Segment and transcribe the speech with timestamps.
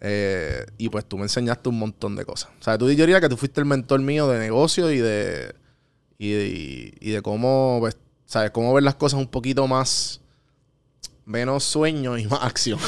[0.00, 2.50] Eh, y pues tú me enseñaste un montón de cosas.
[2.60, 5.54] O sea, tú yo diría que tú fuiste el mentor mío de negocio y de.
[6.18, 8.50] y de, y de cómo, pues, ¿sabes?
[8.52, 10.20] Cómo ver las cosas un poquito más.
[11.24, 12.78] menos sueño y más acción.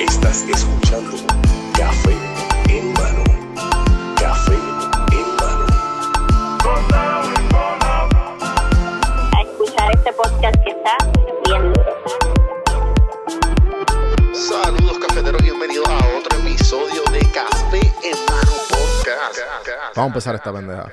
[0.00, 1.43] Estás escuchando
[19.96, 20.92] Vamos a empezar esta pendeja.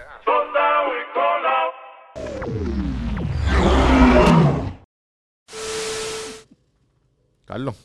[7.45, 7.75] Carlos,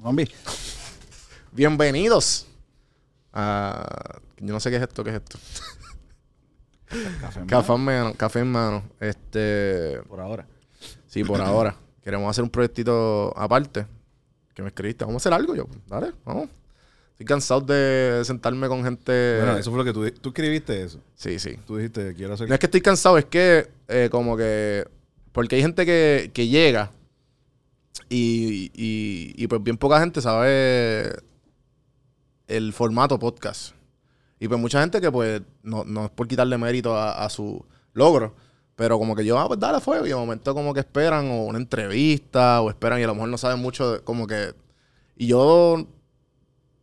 [0.00, 0.28] Zombie.
[1.52, 2.48] bienvenidos
[3.34, 4.20] a.
[4.38, 5.38] Yo no sé qué es esto, qué es esto.
[7.20, 8.14] Café en Café en mano.
[8.14, 8.82] Café en mano.
[9.00, 10.00] Este.
[10.08, 10.46] Por ahora.
[11.08, 11.76] Sí, por ahora.
[12.02, 13.86] Queremos hacer un proyectito aparte.
[14.54, 15.04] Que me escribiste.
[15.04, 15.66] Vamos a hacer algo yo.
[15.86, 16.48] Dale, vamos.
[17.22, 19.36] Estoy cansado de sentarme con gente.
[19.38, 20.98] Bueno, eso fue lo que tú, tú escribiste eso.
[21.14, 21.56] Sí, sí.
[21.68, 22.48] Tú dijiste, quiero hacer...
[22.48, 24.84] No es que estoy cansado, es que eh, como que...
[25.30, 26.90] Porque hay gente que, que llega
[28.08, 31.12] y, y, y pues bien poca gente sabe
[32.48, 33.72] el formato podcast.
[34.40, 37.64] Y pues mucha gente que pues no, no es por quitarle mérito a, a su
[37.92, 38.34] logro,
[38.74, 41.44] pero como que yo, ah, pues dale fuego y de momento como que esperan o
[41.44, 44.54] una entrevista o esperan y a lo mejor no saben mucho, de- como que...
[45.16, 45.86] Y yo...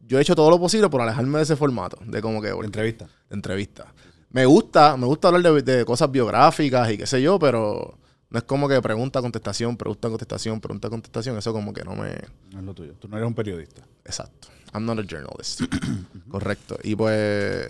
[0.10, 2.50] Yo he hecho todo lo posible por alejarme de ese formato, de como que...
[2.50, 3.06] porque- entrevista.
[3.06, 3.94] de entrevista.
[4.32, 7.98] Me gusta, me gusta hablar de, de cosas biográficas y qué sé yo, pero
[8.32, 11.38] no es como que pregunta, contestación, pregunta, contestación, pregunta, contestación.
[11.38, 12.16] Eso como que no me...
[12.52, 12.94] No es lo tuyo.
[13.00, 13.84] Tú no eres un periodista.
[14.04, 14.48] Exacto.
[14.74, 15.62] I'm not a journalist.
[16.30, 16.78] Correcto.
[16.84, 17.70] Y pues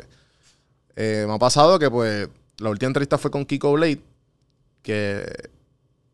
[0.95, 4.01] eh, me ha pasado que pues la última entrevista fue con Kiko Blade,
[4.81, 5.25] que,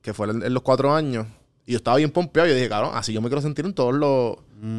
[0.01, 1.27] que fue en, en los cuatro años.
[1.66, 2.47] Y yo estaba bien pompeado.
[2.47, 4.38] Y yo dije, cabrón, así yo me quiero sentir en todos los,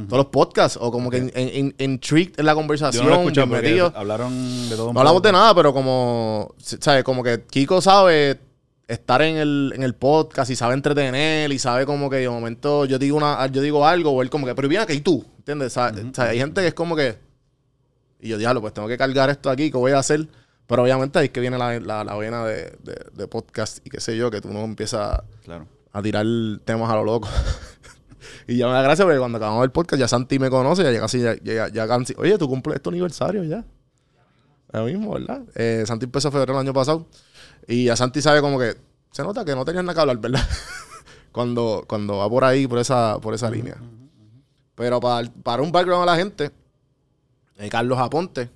[0.08, 0.78] todos los podcasts.
[0.80, 3.04] O como que en, en, en- intrigued en la Yo conversación.
[3.04, 3.92] no lo bien porque metido.
[3.96, 5.28] hablaron de todo un No hablamos poco.
[5.28, 7.02] de nada, pero como, ¿sabes?
[7.04, 8.38] Como que Kiko sabe
[8.88, 12.84] estar en el, en el podcast y sabe entretener y sabe como que de momento
[12.84, 15.72] yo digo una, yo digo algo o él como que, pero viene aquí tú, ¿entiendes?
[15.72, 16.04] ¿Sabes?
[16.04, 17.18] O sea, hay gente que es como que,
[18.20, 20.28] y yo diablo, pues tengo que cargar esto aquí, ¿qué voy a hacer?
[20.68, 23.90] Pero obviamente ahí es que viene la, la, la vena de, de, de podcast y
[23.90, 25.66] qué sé yo, que tú no empiezas Claro.
[25.98, 26.26] A tirar
[26.64, 27.28] temas a lo loco.
[28.48, 31.00] y ya me da gracia porque cuando acabamos el podcast ya Santi me conoce, ya
[31.00, 33.64] casi, ya, ya, ya casi- oye, tú cumples tu aniversario ya.
[34.72, 35.42] Lo mismo, ¿verdad?
[35.54, 37.06] Eh, Santi empezó febrero del año pasado
[37.66, 38.76] y ya Santi sabe como que
[39.12, 40.40] se nota que no tenías nada que hablar, ¿verdad?
[41.32, 43.76] cuando, cuando va por ahí, por esa, por esa línea.
[44.74, 46.50] Pero para, para un background a la gente,
[47.56, 48.50] eh, Carlos Aponte,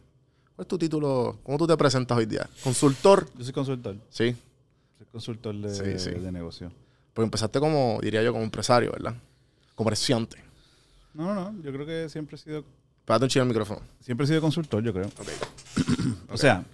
[0.55, 1.39] ¿cuál es tu título?
[1.43, 2.47] ¿Cómo tú te presentas hoy día?
[2.63, 3.27] Consultor.
[3.39, 3.97] Yo soy consultor.
[4.11, 4.37] Sí.
[4.99, 6.11] Soy consultor de, Sí, sí.
[6.11, 6.71] de negocio.
[7.15, 9.15] Pues empezaste como, diría yo, como empresario, ¿verdad?
[9.75, 10.37] Comerciante.
[11.15, 11.63] No, no, no.
[11.63, 12.65] Yo creo que siempre he sido...
[13.05, 13.81] Pégate un chido al micrófono.
[14.01, 15.07] Siempre he sido consultor, yo creo.
[15.07, 15.29] Ok.
[16.33, 16.65] O sea,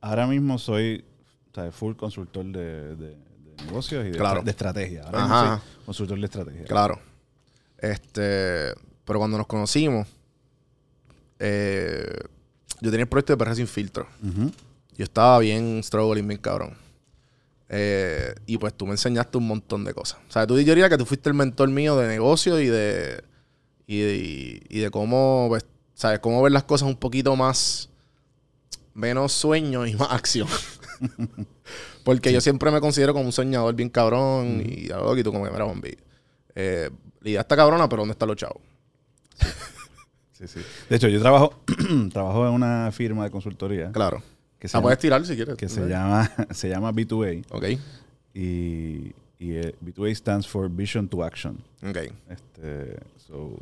[0.00, 1.04] ahora mismo soy
[1.52, 4.42] o sea, full consultor de, de- de negocios y de, Claro.
[4.42, 5.02] de estrategia.
[5.04, 5.58] Ahora mismo Ajá.
[5.76, 6.64] soy consultor de estrategia.
[6.64, 6.98] Claro.
[7.78, 8.74] Este,
[9.04, 10.08] pero cuando nos conocimos,
[11.38, 12.18] eh,
[12.80, 14.06] yo tenía el proyecto de Perra Sin Filtro.
[14.96, 16.74] Yo estaba bien struggling, bien cabrón.
[17.72, 20.18] Eh, y pues tú me enseñaste un montón de cosas.
[20.28, 23.22] O sea, tú yo diría que tú fuiste el mentor mío de negocio y de,
[23.86, 25.64] y de, y de cómo, pues,
[25.94, 26.18] ¿sabes?
[26.18, 27.88] Cómo ver las cosas un poquito más,
[28.92, 30.48] menos sueño y más acción.
[32.04, 35.44] Porque yo siempre me considero como un soñador bien cabrón y algo que tú como
[35.44, 35.96] que, mira, Juan B,
[36.56, 38.62] eh, la idea está cabrona, pero ¿dónde están los chavos?
[40.32, 40.60] Sí, sí.
[40.88, 41.62] De hecho, yo trabajo,
[42.12, 44.22] trabajo en una firma de consultoría Claro.
[44.60, 45.56] Que se Ah, llama, puedes tirar si quieres.
[45.56, 47.64] que se llama, se llama B2A Ok,
[48.34, 51.58] y, y eh, B2A stands for Vision to Action.
[51.82, 51.96] ok.
[52.28, 53.58] Este, so,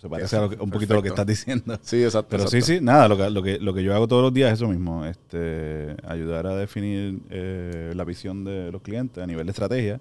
[0.00, 1.78] se parece a lo que- un poquito a lo que estás diciendo.
[1.82, 2.28] Sí, exacto.
[2.30, 2.78] Pero sí, exacto.
[2.78, 4.68] sí, nada, lo que, lo, que, lo que yo hago todos los días es eso
[4.68, 10.00] mismo, este, ayudar a definir eh, la visión de los clientes a nivel de estrategia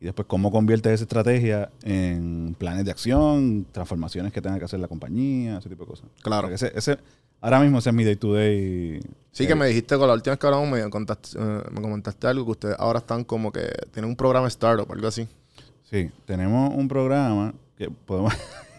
[0.00, 4.80] y después cómo conviertes esa estrategia en planes de acción, transformaciones que tenga que hacer
[4.80, 6.06] la compañía, ese tipo de cosas.
[6.22, 6.48] Claro.
[6.48, 6.98] Ese, ese-
[7.42, 9.00] ahora mismo ese es mi day to day.
[9.32, 12.26] Sí, que me dijiste con la última vez que hablamos, me, contaste, eh, me comentaste
[12.26, 15.26] algo que ustedes ahora están como que tienen un programa startup, algo así.
[15.90, 18.32] Sí, tenemos un programa que podemos...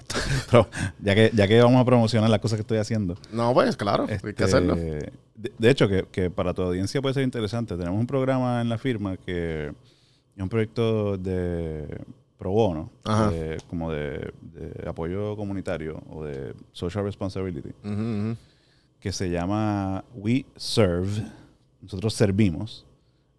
[0.52, 0.68] pero
[1.00, 3.16] ya, que, ya que vamos a promocionar las cosas que estoy haciendo.
[3.32, 4.76] No, pues claro, hay que Este, hacerlo.
[4.76, 5.12] De,
[5.58, 7.76] de hecho, que, que para tu audiencia puede ser interesante.
[7.76, 9.68] Tenemos un programa en la firma que
[10.36, 11.88] es un proyecto de
[12.38, 12.92] pro bono,
[13.32, 18.36] de- como de, de apoyo comunitario o de social responsibility, ujú.
[19.04, 21.26] Que se llama We Serve.
[21.82, 22.86] Nosotros servimos.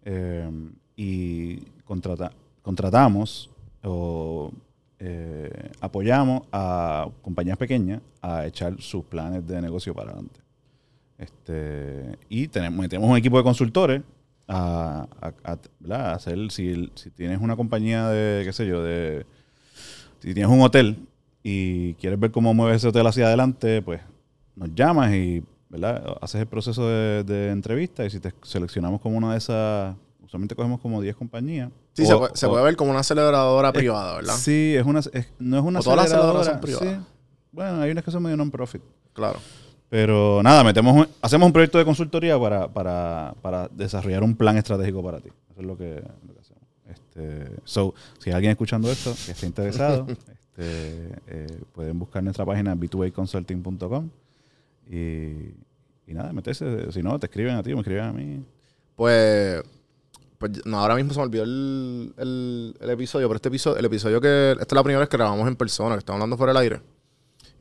[0.07, 0.47] eh,
[0.95, 2.31] y contrata-
[2.61, 3.49] contratamos
[3.83, 4.51] o
[4.99, 10.39] eh, apoyamos a compañías pequeñas a echar sus planes de negocio para adelante.
[11.17, 14.03] Este, y tenemos, metemos un equipo de consultores
[14.47, 15.07] a,
[15.89, 19.25] hacer, si, si tienes una compañía de, qué sé yo, de,
[20.19, 21.07] si tienes un hotel
[21.41, 24.01] y quieres ver cómo mueve ese hotel hacia adelante, pues
[24.55, 26.17] nos llamas y ¿verdad?
[26.21, 30.55] haces el proceso de, de entrevista y si te seleccionamos como una de esas, usualmente
[30.55, 31.69] cogemos como 10 compañías.
[31.93, 34.33] Sí, O- se, puede, se o- puede ver como una aceleradora es- privada, ¿verdad?
[34.35, 37.05] Sí, es una, es- no es una O todas las aceleradora, aceleradoras son privadas.
[37.05, 37.11] sí.
[37.51, 38.81] Bueno, hay unas que son medio non-profit.
[39.13, 39.39] Claro.
[39.89, 44.57] Pero nada, metemos un- hacemos un proyecto de consultoría para, para, para desarrollar un plan
[44.57, 45.29] estratégico para ti.
[45.51, 46.63] Eso es lo que, lo que hacemos.
[46.89, 52.45] Este, so, si hay alguien escuchando esto que esté interesado, este, eh, pueden buscar nuestra
[52.45, 54.09] página b2aconsulting.com
[54.89, 55.53] y,
[56.07, 56.91] y nada, meterse.
[56.91, 58.43] Si no, te escriben a ti o me escriben a mí.
[58.95, 59.61] Pues,
[60.37, 63.85] pues no, ahora mismo se me olvidó el, el- el episodio, pero este episodio, el
[63.85, 66.53] episodio que, esta es la primera vez que grabamos en persona, que estamos hablando fuera
[66.53, 66.81] del aire.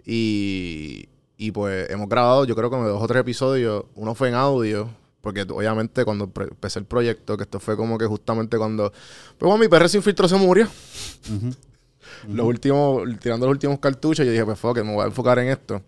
[0.05, 3.85] Y, y pues hemos grabado, yo creo que dos o tres episodios.
[3.95, 4.89] Uno fue en audio,
[5.21, 9.59] porque obviamente cuando empecé el proyecto, que esto fue como que justamente cuando, pues bueno,
[9.59, 10.69] mi perro sin filtro se murió.
[12.29, 15.49] Los últimos, tirando los últimos cartuchos, yo dije, pues fuck, me voy a enfocar en
[15.49, 15.83] esto.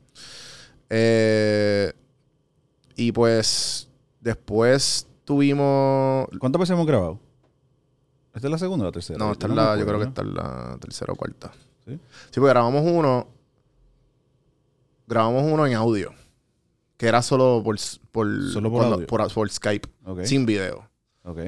[0.90, 1.92] Eh,
[2.94, 3.88] y pues
[4.20, 7.18] después tuvimos ¿Cuántas veces hemos grabado?
[8.34, 9.18] ¿Esta es la segunda o la tercera?
[9.18, 11.52] no, esta es la, yo creo que esta es la tercera o cuarta.
[11.86, 11.92] ¿Sí?
[12.30, 13.28] Sí, porque grabamos uno.
[15.06, 16.12] Grabamos uno en audio.
[16.96, 17.76] Que era solo por,
[18.12, 19.06] por, Solo por por, audio.
[19.06, 19.88] por- por Skype.
[20.24, 20.88] Sin video.
[21.24, 21.38] Ok.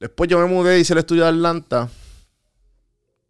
[0.00, 1.88] Después yo me mudé y hice el estudio de Atlanta.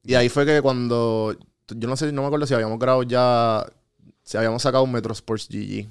[0.02, 1.34] Y ahí fue que cuando.
[1.68, 3.64] Yo no sé, no me acuerdo si habíamos grabado ya.
[4.28, 5.88] Si habíamos sacado un Metro Sports GG.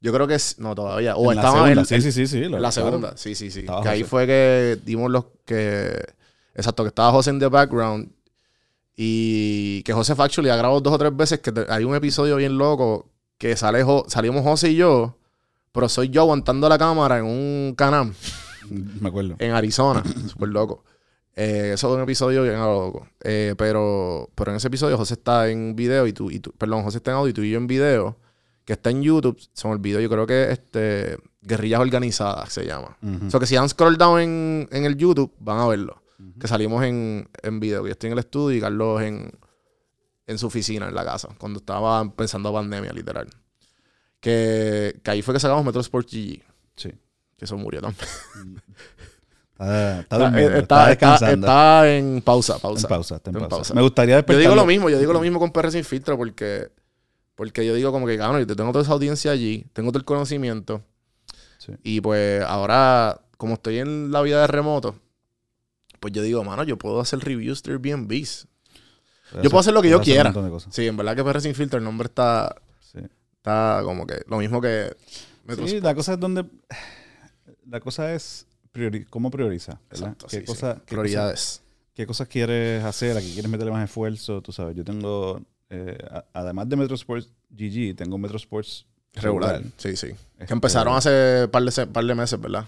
[0.00, 0.60] Yo creo que es.
[0.60, 1.16] No, todavía.
[1.16, 3.16] O En la segunda, en, sí, sí, sí, la segunda.
[3.16, 3.60] Sí, sí, sí.
[3.60, 6.04] Estaba Que ahí fue que dimos los que.
[6.54, 8.12] Exacto, que estaba José en the background.
[8.94, 11.40] Y que José Factually ha grabado dos o tres veces.
[11.40, 13.10] Que te- hay un episodio bien loco.
[13.38, 15.16] Que sale Jo- salimos José y yo.
[15.72, 18.14] Pero soy yo aguantando la cámara en un canam
[18.70, 19.34] Me acuerdo.
[19.40, 20.04] en Arizona.
[20.30, 20.84] Súper loco.
[21.34, 23.08] Eh, eso es un episodio bien loco.
[23.22, 26.82] Eh, pero, pero en ese episodio José está en video y tú, y tú, perdón,
[26.82, 28.18] José está en audio y tú y yo en video,
[28.64, 32.96] que está en YouTube, se me olvidó, yo creo que este Guerrillas Organizadas se llama.
[33.02, 33.26] Ujú.
[33.26, 36.02] O sea que si dan scroll down en, en el YouTube, van a verlo.
[36.38, 37.84] Que salimos en, en video.
[37.84, 39.32] Yo estoy en el estudio y Carlos en,
[40.28, 43.28] en su oficina, en la casa, cuando estaba empezando pandemia, literal.
[44.20, 46.42] Que, que ahí fue que sacamos Metro Sports GG.
[46.76, 46.92] Sí.
[47.36, 48.06] Que eso murió también.
[49.62, 51.46] Está, está Está, durmiendo, está- está está- descansando.
[51.46, 52.86] está en pausa, pausa.
[52.86, 53.56] en pausa, está en Está en pausa.
[53.60, 53.74] pausa.
[53.74, 54.50] Me gustaría Yo despertarlo.
[54.50, 56.70] digo lo mismo, yo digo lo mismo con PR sin filtro porque,
[57.34, 59.98] porque yo digo como que, cabrón, yo te tengo toda esa audiencia allí, tengo todo
[59.98, 60.82] el conocimiento
[61.58, 61.72] Sí.
[61.84, 64.96] y pues ahora, como estoy en la vida de remoto,
[66.00, 68.48] pues yo digo, mano, yo puedo hacer reviews de Airbnbs.
[69.42, 70.32] Yo puedo hacer lo que yo quiera.
[70.70, 72.98] Sí, en verdad que PR sin filtro el nombre está, Sí.
[73.36, 74.94] está como que lo mismo que
[75.44, 75.84] Metro Sí, Sport.
[75.84, 76.44] la cosa es donde.
[77.68, 79.80] La cosa es priori- cómo prioriza.
[79.90, 80.08] ¿verdad?
[80.10, 80.80] Exacto, ¿Qué, sí, cosa- sí.
[80.86, 81.40] qué Prioridades.
[81.40, 81.62] cosas-
[81.94, 83.16] ¿Qué cosas quieres hacer?
[83.16, 84.40] ¿A qué quieres meterle más esfuerzo?
[84.42, 85.40] Tú sabes, yo tengo.
[85.74, 89.52] eh, a- además de Metro Sports GG, tengo Metro Sports Regular.
[89.54, 89.72] regular.
[89.78, 90.08] Sí, sí.
[90.08, 92.66] Este- Que empezaron hace par de, par de meses, ¿verdad?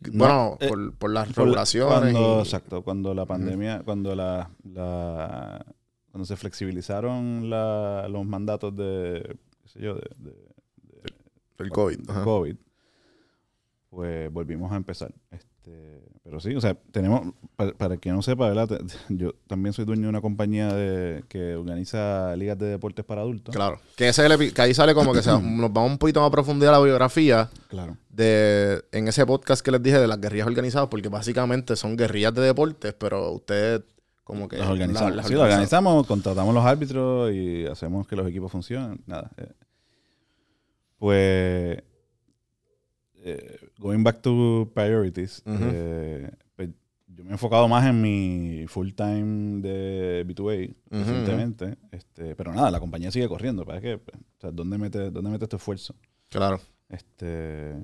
[0.00, 2.12] No, bueno, eh, por, las regulaciones.
[2.12, 5.64] Cuando, y- Exacto, cuando la pandemia, cuando la, la-
[6.10, 11.12] cuando se flexibilizaron la- los mandatos de, qué sé yo, de, de-
[11.58, 12.00] el COVID.
[12.24, 12.56] COVID,
[13.92, 15.12] pues volvimos a empezar.
[15.30, 18.80] Este, pero sí, o sea, tenemos, para, para quien no sepa, ¿verdad?
[19.10, 23.54] Yo también soy dueño de una compañía de, que organiza ligas de deportes para adultos.
[23.54, 23.78] Claro.
[23.94, 26.28] Que, ese es el que ahí sale como que se- nos vamos un poquito más
[26.28, 27.98] a profundidad la biografía Claro.
[28.08, 32.32] de en ese podcast que les dije de las guerrillas organizadas, porque básicamente son guerrillas
[32.34, 33.82] de deportes, pero ustedes
[34.24, 35.16] como que Las organizamos.
[35.16, 39.02] las sí, las organizamos, contratamos los árbitros y hacemos que los equipos funcionen.
[39.06, 39.30] Nada.
[39.36, 39.52] eh.
[40.98, 41.82] Pues,
[43.24, 46.70] eh, going back to priorities, eh, pues,
[47.08, 51.76] yo me he enfocado más en mi full time de B2A Ujú, recientemente.
[51.90, 53.64] Este, pero nada, la compañía sigue corriendo.
[53.66, 53.98] ¿Para qué?
[53.98, 55.94] Pues, o sea, ¿dónde mete, dónde mete este esfuerzo?
[56.30, 56.60] Claro.
[56.88, 57.74] Este,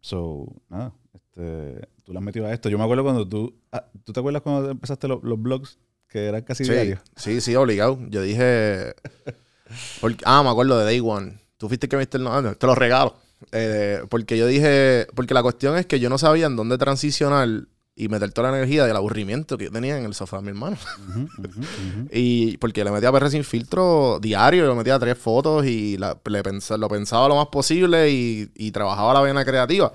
[0.00, 2.68] so, nada, este, tú le has metido a esto.
[2.68, 6.26] Yo me acuerdo cuando tú, ah, ¿tú te acuerdas cuando empezaste lo- los blogs que
[6.26, 7.00] eran casi Sí, diarios?
[7.16, 7.98] sí, sí, obligado.
[8.08, 8.94] Yo dije.
[10.00, 11.38] porque- ah, me acuerdo de Day One.
[11.56, 12.54] Tú fuiste el que me diste el nombre.
[12.54, 13.16] Te lo regalo.
[13.52, 15.06] Eh, porque yo dije.
[15.14, 17.48] Porque la cuestión es que yo no sabía en dónde transicionar
[17.96, 20.48] y meter toda la energía del aburrimiento que yo tenía en el sofá de mi
[20.50, 20.76] hermano.
[21.08, 22.08] Ujú, ujú, ujú.
[22.12, 26.42] Y porque le metía PR sin filtro diario, le metía tres fotos y la- le
[26.42, 29.92] pens- lo pensaba lo más posible y, y trabajaba la vena creativa.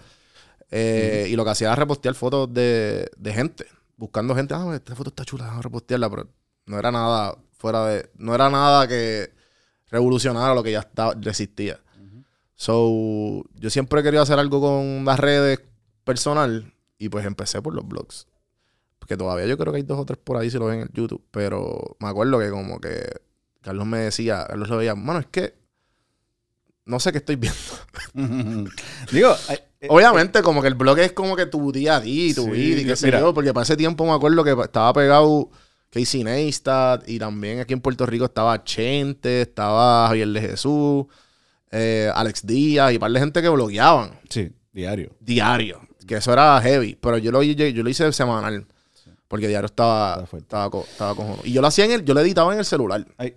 [0.72, 3.66] Eh, Y lo que hacía era repostear fotos de, de gente.
[3.98, 6.28] buscando gente, ah, esta foto está chula, vamos a repostearla, pero
[6.66, 9.32] no era nada fuera de, no era nada que
[9.90, 11.80] revolucionara lo que ya estaba, existía.
[12.56, 15.62] So, yo siempre he querido hacer algo con las redes
[16.04, 18.28] personal y pues empecé por los blogs.
[19.00, 20.90] Porque todavía yo creo que hay dos o tres por ahí si lo ven en
[20.94, 23.06] YouTube, pero me acuerdo que como que
[23.62, 25.56] Carlos me decía, Carlos lo veía, mano, es que
[26.86, 27.60] no sé qué estoy viendo.
[29.12, 32.34] Digo, ay, eh, Obviamente, como que el blog es como que tu día a día
[32.34, 34.94] tu Sí, vida y qué sé yo, porque para ese tiempo me acuerdo que estaba
[34.94, 35.50] pegado
[35.90, 41.06] Casey Neistat y también aquí en Puerto Rico estaba Chente, estaba Javier de Jesús,
[41.78, 45.12] eh, Alex Díaz y un par de gente que blogueaban sí, diario.
[45.20, 48.66] diario, que eso era heavy, pero yo lo, yo lo hice semanal.
[49.28, 51.42] Porque diario estaba, Estaba estaba, co- estaba cojonudo.
[51.44, 53.06] Y yo lo hacía en el, yo lo editaba en el celular.
[53.18, 53.34] Ay,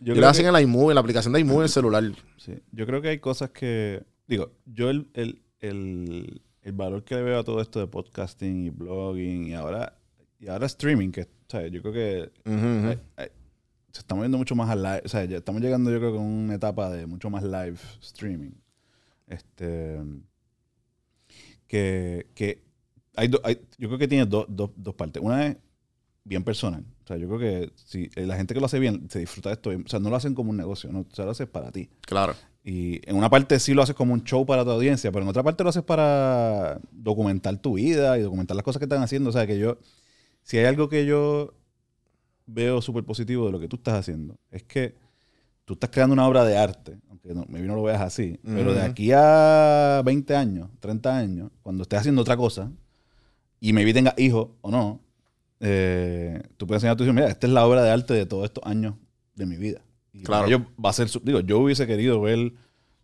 [0.00, 1.68] Yo, yo, lo hacía que, en el iMovie, en la aplicación de iMovie en el
[1.68, 2.04] celular.
[2.36, 4.02] sí, yo creo que hay cosas que.
[4.26, 8.66] Digo, yo el, el, el, el valor que le veo a todo esto de podcasting
[8.66, 9.94] y blogging y ahora,
[10.40, 11.70] y ahora streaming, que ¿sabes?
[11.72, 12.30] yo creo que
[13.92, 15.02] se estamos viendo mucho más al live.
[15.04, 17.76] O sea, ya estamos llegando, yo creo que a una etapa de mucho más live
[18.00, 18.52] streaming.
[19.26, 19.98] Este.
[21.66, 22.64] Que, que
[23.14, 25.22] hay, do- hay- yo creo que tiene do- do- dos partes.
[25.22, 25.56] Una es
[26.24, 26.84] bien personal.
[27.04, 29.48] O sea, yo creo que si eh, la gente que lo hace bien se disfruta
[29.50, 29.70] de esto.
[29.70, 31.88] O sea, no lo hacen como un negocio, no, o sea, lo haces para ti.
[32.02, 32.34] Claro.
[32.64, 35.28] Y en una parte sí lo haces como un show para tu audiencia, pero en
[35.30, 39.30] otra parte lo haces para documentar tu vida y documentar las cosas que están haciendo.
[39.30, 39.78] O sea, que yo,
[40.42, 41.54] si hay algo que yo
[42.48, 44.94] veo súper positivo de lo que tú estás haciendo, es que
[45.64, 48.72] tú estás creando una obra de arte, aunque no, maybe no lo veas así, pero
[48.72, 52.72] de aquí a 20 años, 30 años, cuando estés haciendo otra cosa,
[53.60, 55.00] y maybe tengas hijos o no,
[55.60, 58.24] eh, tú puedes enseñar a tus hijos, mira, esta es la obra de arte de
[58.26, 58.94] todos estos años
[59.34, 59.82] de mi vida.
[60.12, 60.46] Y Claro.
[60.46, 62.52] ellos va a ser, digo, yo hubiese querido ver,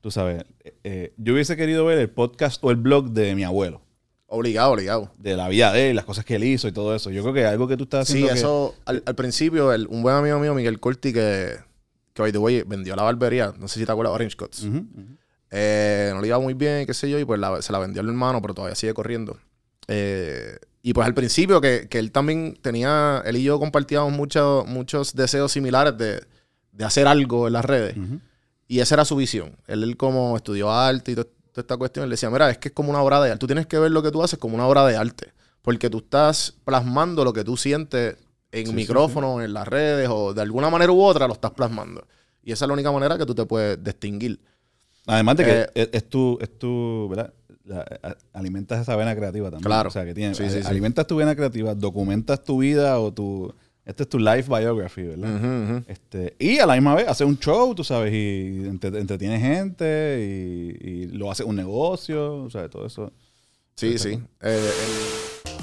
[0.00, 3.44] tú sabes, eh, eh, yo hubiese querido ver el podcast o el blog de mi
[3.44, 3.82] abuelo,
[4.26, 5.12] Obligado, obligado.
[5.18, 7.10] de la vida de él, las cosas que él hizo y todo eso.
[7.10, 9.86] Yo creo que algo que tú estás Sí, haciendo que- eso, al, al principio, el-
[9.88, 11.56] un buen amigo mío, Miguel Corti, que,
[12.12, 14.66] que by the way, vendió la barbería, no sé si te acuerdas, Orange Cuts.
[15.50, 18.00] Eh, no le iba muy bien, qué sé yo, y pues la- se la vendió
[18.02, 19.38] al hermano, pero todavía sigue corriendo.
[19.88, 24.64] Eh, y pues al principio, que, que él también tenía, él y yo compartíamos mucho-
[24.66, 26.22] muchos deseos similares de,
[26.72, 27.94] de hacer algo en las redes.
[28.66, 29.56] Y esa era su visión.
[29.66, 32.68] Él, él como estudió arte y to- toda esta cuestión, él decía, mira, es que
[32.68, 33.38] es como una obra de arte.
[33.38, 35.32] Tú tienes que ver lo que tú haces como una obra de arte.
[35.62, 38.16] Porque tú estás plasmando lo que tú sientes
[38.52, 41.52] en Sí, sí, micrófono, en las redes, o de alguna manera u otra lo estás
[41.52, 42.06] plasmando.
[42.42, 44.40] Y esa es la única manera que tú te puedes distinguir.
[45.06, 47.32] Además de que Eh, es, es tu, es tu, ¿verdad?
[48.32, 49.64] Alimentas esa vena creativa también.
[49.64, 49.88] Claro.
[49.88, 50.68] O sea, que tienes, Sí, sí, sí.
[50.68, 53.54] alimentas tu vena creativa, documentas tu vida o tu,
[53.86, 55.82] este es tu life biography, ¿verdad?
[55.88, 60.18] Este, y a la misma vez haces un show, tú sabes, y entre- entretienes gente
[60.82, 63.12] y, y lo haces un negocio, o sea, todo eso.
[63.76, 64.18] Sí, sí.
[64.40, 64.70] Eh,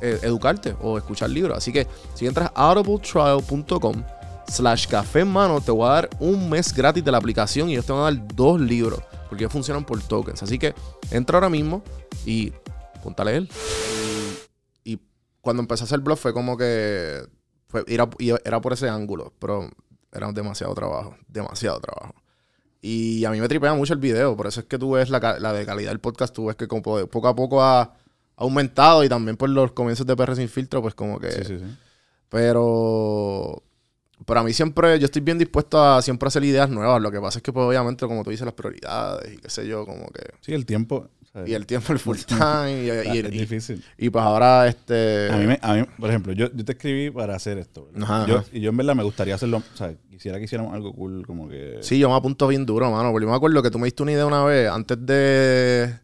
[0.00, 1.56] eh, educarte o escuchar libros.
[1.56, 4.02] Así que si entras a audibletrial.com
[4.46, 7.72] slash café en mano, te voy a dar un mes gratis de la aplicación y
[7.72, 10.42] ellos te van a dar dos libros porque ellos funcionan por tokens.
[10.42, 10.74] Así que
[11.10, 11.82] entra ahora mismo
[12.26, 12.52] y
[13.02, 13.48] ponte a leer.
[14.84, 15.00] Y,
[15.40, 17.22] cuando empecé a hacer blog fue como que
[17.68, 18.08] fue, era,
[18.44, 19.70] era por ese ángulo, pero
[20.12, 22.14] era demasiado trabajo, demasiado trabajo.
[22.82, 25.20] Y a mí me tripea mucho el video, por eso es que tú ves la,
[25.38, 27.94] la de calidad del podcast, tú ves que como poco a poco ha
[28.40, 31.30] aumentado y también por los comienzos de PR sin filtro, pues como que...
[31.30, 31.64] Sí, sí, sí.
[32.28, 33.62] Pero...
[34.26, 37.00] Pero a mí siempre, yo estoy bien dispuesto a siempre hacer ideas nuevas.
[37.00, 39.66] Lo que pasa es que, pues, obviamente, como tú dices, las prioridades y qué sé
[39.66, 40.22] yo, como que...
[40.42, 41.08] Sí, el tiempo.
[41.32, 41.48] ¿sabes?
[41.48, 42.82] Y el tiempo, el full time.
[42.82, 43.82] y, y- es y- difícil.
[43.96, 45.30] y, pues ahora, este...
[45.32, 47.88] A mí, me- a mí, por ejemplo, yo, yo te escribí para hacer esto.
[47.98, 48.46] Ajá, Yo- ajá.
[48.52, 51.48] y yo en verdad me gustaría hacerlo, o sea, quisiera que hiciéramos algo cool como
[51.48, 51.78] que...
[51.80, 53.12] Sí, yo me apunto bien duro, mano.
[53.12, 55.98] Porque yo me acuerdo que tú me diste una idea una vez antes de.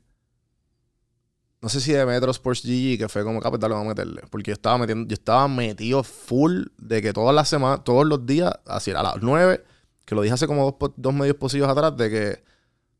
[1.67, 4.23] No sé si de Metro Sports GG, que fue como capaz, dale, vamos a meterle.
[4.31, 8.25] Porque yo estaba metiendo, yo estaba metido full de que todas las semanas, todos los
[8.25, 9.65] días, así a las 9,
[10.05, 12.45] que lo dije hace como dos, dos medios posibles atrás, de que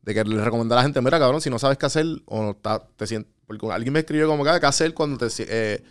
[0.01, 2.41] de que le recomendé a la gente, mira, cabrón, si no sabes qué hacer o
[2.43, 3.31] no está, te sientes...
[3.45, 5.27] Porque alguien me escribió como que, "Ah, ¿qué hacer cuando te...
[5.47, 5.81] eh,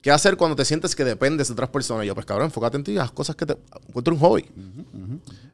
[0.00, 2.04] ¿Qué hacer cuando te sientes que dependes de otras personas?
[2.04, 3.56] Y yo, pues cabrón, enfócate en ti, haz cosas que te...
[3.88, 4.44] Encuentra un hobby.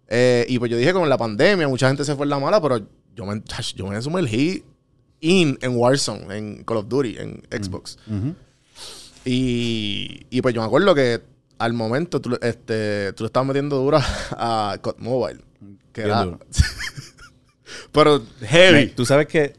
[0.08, 2.60] Eh, y pues yo dije con la pandemia, mucha gente se fue en la mala,
[2.60, 2.78] pero
[3.14, 3.42] yo me,
[3.74, 4.62] yo me sumergí
[5.22, 7.96] in, en Warzone, en Call of Duty, en Xbox.
[8.06, 8.34] Ujú.
[9.24, 11.22] Y, y pues yo me acuerdo que
[11.58, 15.40] al momento tú, este, tú le estabas metiendo dura a COD Mobile.
[15.92, 16.40] Que Bien era, duro.
[17.92, 18.88] pero heavy.
[18.88, 19.54] Tú sabes que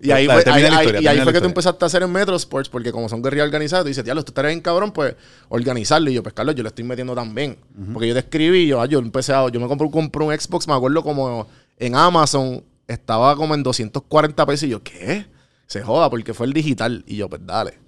[0.00, 2.68] Y ahí fue, ahí- ahí- y ahí que tú empezaste a hacer en Metro Sports,
[2.68, 5.16] porque como son guerrillas organizadas, tú dices, diablo, tú estarías bien cabrón, pues
[5.48, 6.08] organizarlo.
[6.10, 7.58] Y yo, pues Carlos, yo le estoy metiendo también.
[7.92, 10.68] Porque yo te escribí, yo, ah, yo empecé a, yo me compré, compré un Xbox,
[10.68, 14.64] me acuerdo como en Amazon, estaba como en 240 pesos.
[14.64, 15.26] Y yo, ¿qué?
[15.66, 17.04] Se joda, porque fue el digital.
[17.06, 17.78] Y yo, pues dale.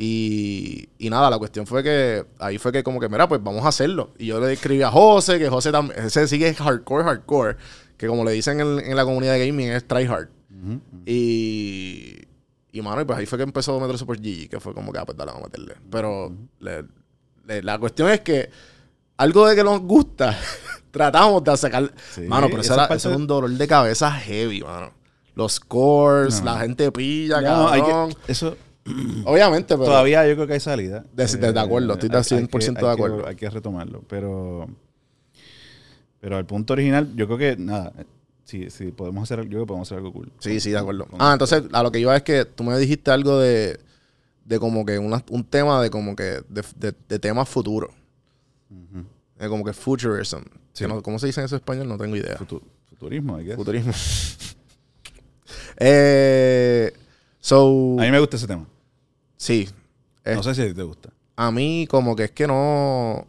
[0.00, 3.64] Y, y nada, la cuestión fue que ahí fue que como que, mira, pues vamos
[3.64, 4.14] a hacerlo.
[4.16, 7.56] Y yo le escribí a José, que José también, ese sigue hardcore, hardcore,
[7.96, 10.28] que como le dicen en, en la comunidad de gaming es tryhard.
[11.04, 12.16] Y,
[12.70, 14.98] y mano, y pues ahí fue que empezó Metro Super GG, que fue como que,
[15.00, 15.74] ah, pues dale, vamos a meterle.
[15.90, 16.84] Pero le-
[17.46, 18.50] le- la cuestión es que
[19.16, 20.38] algo de que nos gusta,
[20.90, 21.92] tratamos de sacar.
[22.14, 24.92] Sí, mano, pero eso, era- parte eso de- un dolor de cabeza heavy, mano.
[25.34, 26.46] Los scores, No.
[26.52, 28.14] la gente pilla, no, hay que- cabrón.
[28.26, 28.56] eso
[29.26, 29.84] Obviamente, pero.
[29.84, 31.04] todavía yo creo que hay salida.
[31.12, 33.26] De- de- de acuerdo, estoy de hay- hay 100% que- de hay que- acuerdo.
[33.28, 34.66] Hay que retomarlo, pero
[36.20, 37.92] pero al punto original yo creo que nada,
[38.44, 40.32] sí, sí podemos hacer, yo creo que podemos hacer algo cool.
[40.40, 41.06] Sí, sí, de acuerdo.
[41.18, 43.78] Ah, entonces, a lo que iba es que tú me dijiste algo de,
[44.44, 47.90] de como que una- un tema de como que de, de, de temas futuros.
[49.38, 50.38] De como que futurism.
[50.78, 50.84] Sí.
[50.84, 51.88] Que no- ¿Cómo se dice en eso en español?
[51.88, 52.36] No tengo idea.
[52.38, 53.56] Futu- futurismo, I guess.
[53.56, 53.92] Futurismo.
[55.78, 56.92] eh,
[57.40, 58.66] so, A mí me gusta ese tema.
[59.36, 59.68] sí.
[60.24, 61.08] Eh, No sé si a ti te gusta.
[61.36, 63.26] A mí como que es que no...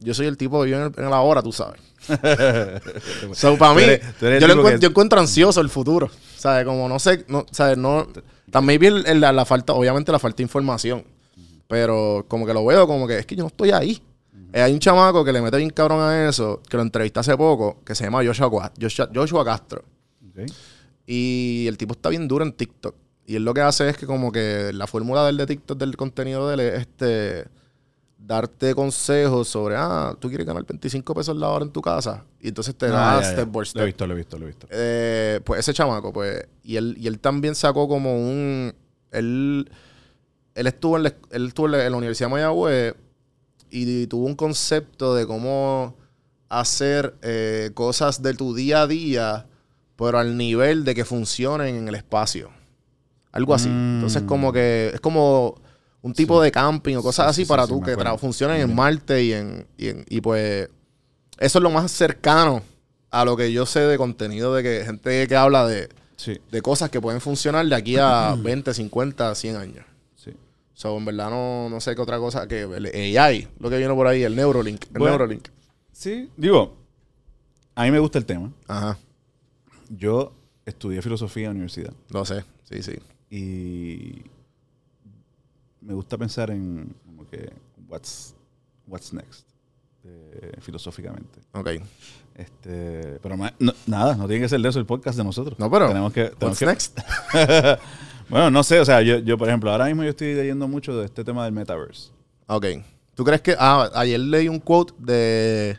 [0.00, 1.80] Yo soy el tipo que vive en, el- en la hora, tú sabes.
[3.32, 6.10] So, para Tú mí, eres- tú eres yo, encuentro, que- yo encuentro ansioso el futuro.
[6.36, 6.64] ¿Sabes?
[6.66, 7.78] Como no sé, no, ¿sabes?
[7.78, 8.06] No,
[8.50, 11.04] también vi la, la falta, obviamente la falta de información.
[11.66, 14.02] Pero como que lo veo como que es que yo no estoy ahí.
[14.52, 17.36] Eh, hay un chamaco que le mete bien cabrón a eso, que lo entrevisté hace
[17.36, 19.84] poco, que se llama Joshua, Joshua, Joshua Castro.
[20.30, 20.50] Ok.
[21.06, 22.94] Y el tipo está bien duro en TikTok.
[23.26, 25.96] Y él lo que hace es que como que la fórmula del de TikTok, del
[25.96, 27.46] contenido de él es este,
[28.16, 32.24] darte consejos sobre, ah, tú quieres ganar 25 pesos la hora en tu casa.
[32.40, 33.32] Y entonces te Ah, da ya, ya.
[33.32, 34.66] step Lo he visto, lo he visto, lo he visto.
[34.70, 38.74] Eh, pues ese chamaco, pues, y él, y él también sacó como un,
[39.12, 39.70] él,
[40.54, 42.94] él estuvo en la, él estuvo en la, en la Universidad de Mayagüez
[43.70, 45.94] y, tuvo un concepto de cómo
[46.48, 49.46] hacer eh, cosas de tu día a día,
[49.96, 52.50] pero al nivel de que funcionen en el espacio.
[53.32, 53.68] Algo así.
[53.68, 53.96] Mm.
[53.96, 55.56] Entonces, como que es como
[56.02, 58.74] un tipo de camping o cosas Sí, así sí, para tú que funcionen en.
[58.74, 60.68] Marte y en, y en- y pues
[61.38, 62.62] eso es lo más cercano
[63.10, 65.88] a lo que yo sé de contenido de que gente que habla de,
[66.50, 69.84] de cosas que pueden funcionar de aquí a 20, 50, 100 años.
[70.78, 72.86] So, en verdad no, no sé qué otra cosa que el
[73.18, 74.84] AI, lo que viene por ahí, el Neurolink.
[74.84, 75.06] El Bueno.
[75.16, 75.48] Neurolink.
[75.90, 76.76] Sí, digo,
[77.74, 78.52] a mí me gusta el tema.
[78.68, 78.96] Ajá,
[79.88, 80.32] Yo
[80.64, 82.96] estudié filosofía en la universidad lo sé, sí, sí.
[83.28, 84.22] y
[85.80, 87.50] me gusta pensar en como que
[87.88, 88.36] what's,
[88.86, 89.48] what's next
[90.04, 91.40] eh, filosóficamente.
[91.54, 91.70] Ok.
[92.36, 95.58] Este, pero no- nada, no tiene que ser de eso el podcast de nosotros.
[95.58, 96.98] No, pero, tenemos que, tenemos What's que- next?
[98.30, 100.96] bueno, no sé, o sea, yo, yo por ejemplo, ahora mismo yo estoy leyendo mucho
[100.98, 102.10] de este tema del metaverse.
[102.46, 102.66] Ok.
[103.14, 103.56] ¿Tú crees que...
[103.58, 105.78] Ah, ayer leí un quote de...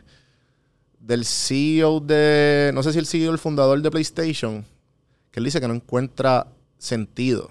[0.98, 2.70] Del CEO de...
[2.74, 4.64] No sé si el CEO, el fundador de PlayStation.
[5.30, 6.46] Que él dice que no encuentra
[6.78, 7.48] sentido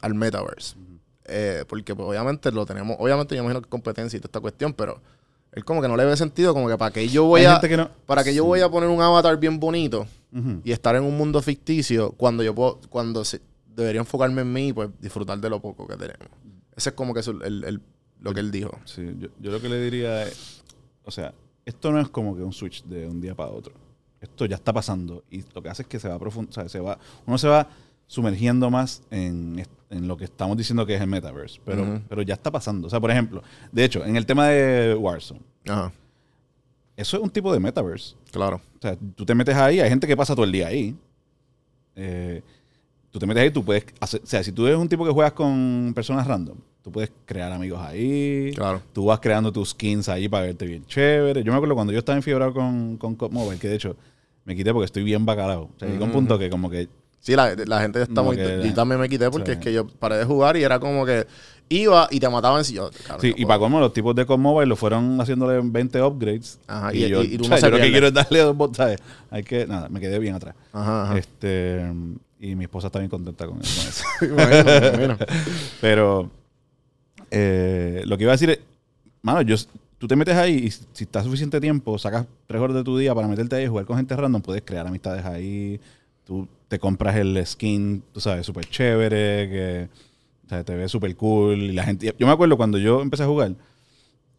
[0.00, 0.76] al metaverse.
[1.24, 2.96] Eh, porque pues, obviamente lo tenemos...
[2.98, 5.00] Obviamente yo imagino que competencia y toda esta cuestión, pero...
[5.52, 7.60] Él como que no le ve sentido, como que para que yo voy a...
[7.60, 10.06] que no- Para que yo voy a poner un avatar bien bonito
[10.64, 12.80] y estar en un mundo ficticio cuando yo puedo...
[12.88, 13.40] Cuando se-
[13.74, 16.28] debería enfocarme en mí y pues disfrutar de lo poco que tenemos.
[16.76, 17.80] Ese es como que eso, el- el-
[18.20, 18.78] lo que él dijo.
[18.84, 20.62] Sí, yo, yo lo que le diría es,
[21.04, 23.74] o sea, esto no es como que un switch de un día para otro.
[24.20, 26.98] Esto ya está pasando y lo que hace es que se va profundizar, se va,
[27.26, 27.68] uno se va
[28.06, 32.34] sumergiendo más en, en lo que estamos diciendo que es el metaverse, pero, pero ya
[32.34, 32.86] está pasando.
[32.86, 35.92] O sea, por ejemplo, de hecho, en el tema de Warzone, Ajá,
[36.96, 38.14] eso es un tipo de metaverse.
[38.30, 38.60] claro.
[38.78, 40.96] O sea, tú te metes ahí, hay gente que pasa todo el día ahí.
[41.96, 42.42] Eh,
[43.12, 45.12] tú te metes ahí, tú puedes hacer, o sea, si tú eres un tipo que
[45.12, 48.50] juegas con personas random, tú puedes crear amigos ahí.
[48.56, 48.82] Claro.
[48.92, 51.44] Tú vas creando tus skins ahí para verte bien chévere.
[51.44, 53.94] Yo me acuerdo cuando yo estaba enfiebrado con, con COD Mobile, que de hecho
[54.44, 55.70] me quité porque estoy bien bacalao.
[55.76, 56.88] O sea, llegó un punto que como que
[57.20, 58.36] Sí, la, la gente está muy...
[58.36, 59.58] Yo también me quité porque Sí.
[59.58, 61.24] es que yo paré de jugar y era como que
[61.72, 62.90] iba y te mataban si yo...
[63.20, 66.58] Sí, no y para cómo los tipos de COD Mobile lo fueron haciéndole 20 upgrades.
[66.66, 68.14] Ajá, y, y- yo, y- y tú o sea, se yo lo que quiero es
[68.14, 68.98] darle dos bots, ¿sabes?
[69.30, 70.54] Hay que, nada, me quedé bien atrás.
[70.72, 71.18] Ajá, ajá.
[71.18, 71.80] Este,
[72.40, 74.04] y mi esposa está bien contenta con eso.
[74.20, 74.64] con eso.
[74.64, 75.16] Bueno, bueno.
[75.80, 76.30] Pero
[77.30, 78.58] eh, lo que iba a decir es,
[79.22, 79.56] mano, yo,
[79.98, 83.14] tú te metes ahí y si está suficiente tiempo, sacas tres horas de tu día
[83.14, 85.80] para meterte ahí y jugar con gente random, puedes crear amistades ahí.
[86.24, 89.88] Tú te compras el skin, tú sabes, súper chévere, que
[90.44, 91.58] o sea, te ve súper cool.
[91.62, 93.54] Y la gente, yo me acuerdo cuando yo empecé a jugar,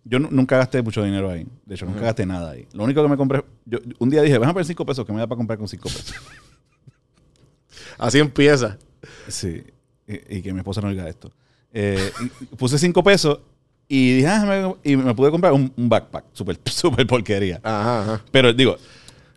[0.06, 1.46] yo nu- nunca gasté mucho dinero ahí.
[1.66, 2.68] De hecho, nunca gasté nada ahí.
[2.74, 5.20] Lo único que me compré, yo, un día dije, déjame poner 5 pesos, que me
[5.20, 6.14] da para comprar con 5 pesos.
[7.98, 8.78] Así empieza.
[9.28, 9.64] Sí,
[10.08, 11.32] y, y que mi esposa no oiga esto.
[11.72, 12.12] Eh,
[12.58, 13.40] puse 5 pesos
[13.88, 17.60] y dije, ah, me- y me pude comprar un, un backpack, súper super porquería.
[17.64, 18.22] Ajá, ajá.
[18.32, 18.78] Pero digo...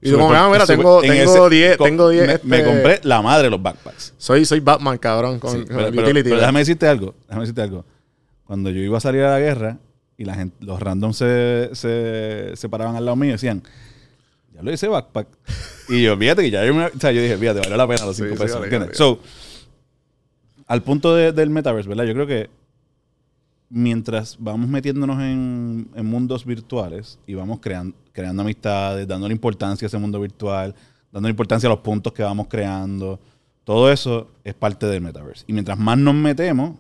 [0.03, 2.65] Y tú como, ah, mira, tengo- en tengo 10, co- tengo 10, Me, este- me
[2.65, 4.15] compré la madre de los backpacks.
[4.19, 6.23] Soy, soy Batman, cabrón, con, Sí, con pero, utility.
[6.29, 7.85] pero déjame decirte algo, déjame decirte algo.
[8.45, 9.79] Cuando yo iba a salir a la guerra
[10.19, 13.63] y la gente, los randoms se, se, se paraban al lado mío y decían,
[14.55, 15.29] ya lo hice backpack.
[15.89, 18.05] y yo, fíjate que ya yo, me- o sea, yo dije, fíjate, valió la pena
[18.07, 18.63] los Sí, 5 sí, pesos.
[18.63, 18.97] ¿entiendes?
[18.97, 19.19] So,
[20.67, 22.05] al punto de- del metaverse, ¿verdad?
[22.05, 22.51] Yo creo que
[23.69, 29.89] mientras vamos metiéndonos en, en mundos virtuales y vamos creando, creando amistades, dándole importancia a
[29.89, 30.75] ese mundo virtual,
[31.13, 33.19] dándole importancia a los puntos que vamos creando,
[33.65, 35.45] todo eso es parte del metaverse.
[35.49, 36.77] Y mientras más nos metemos,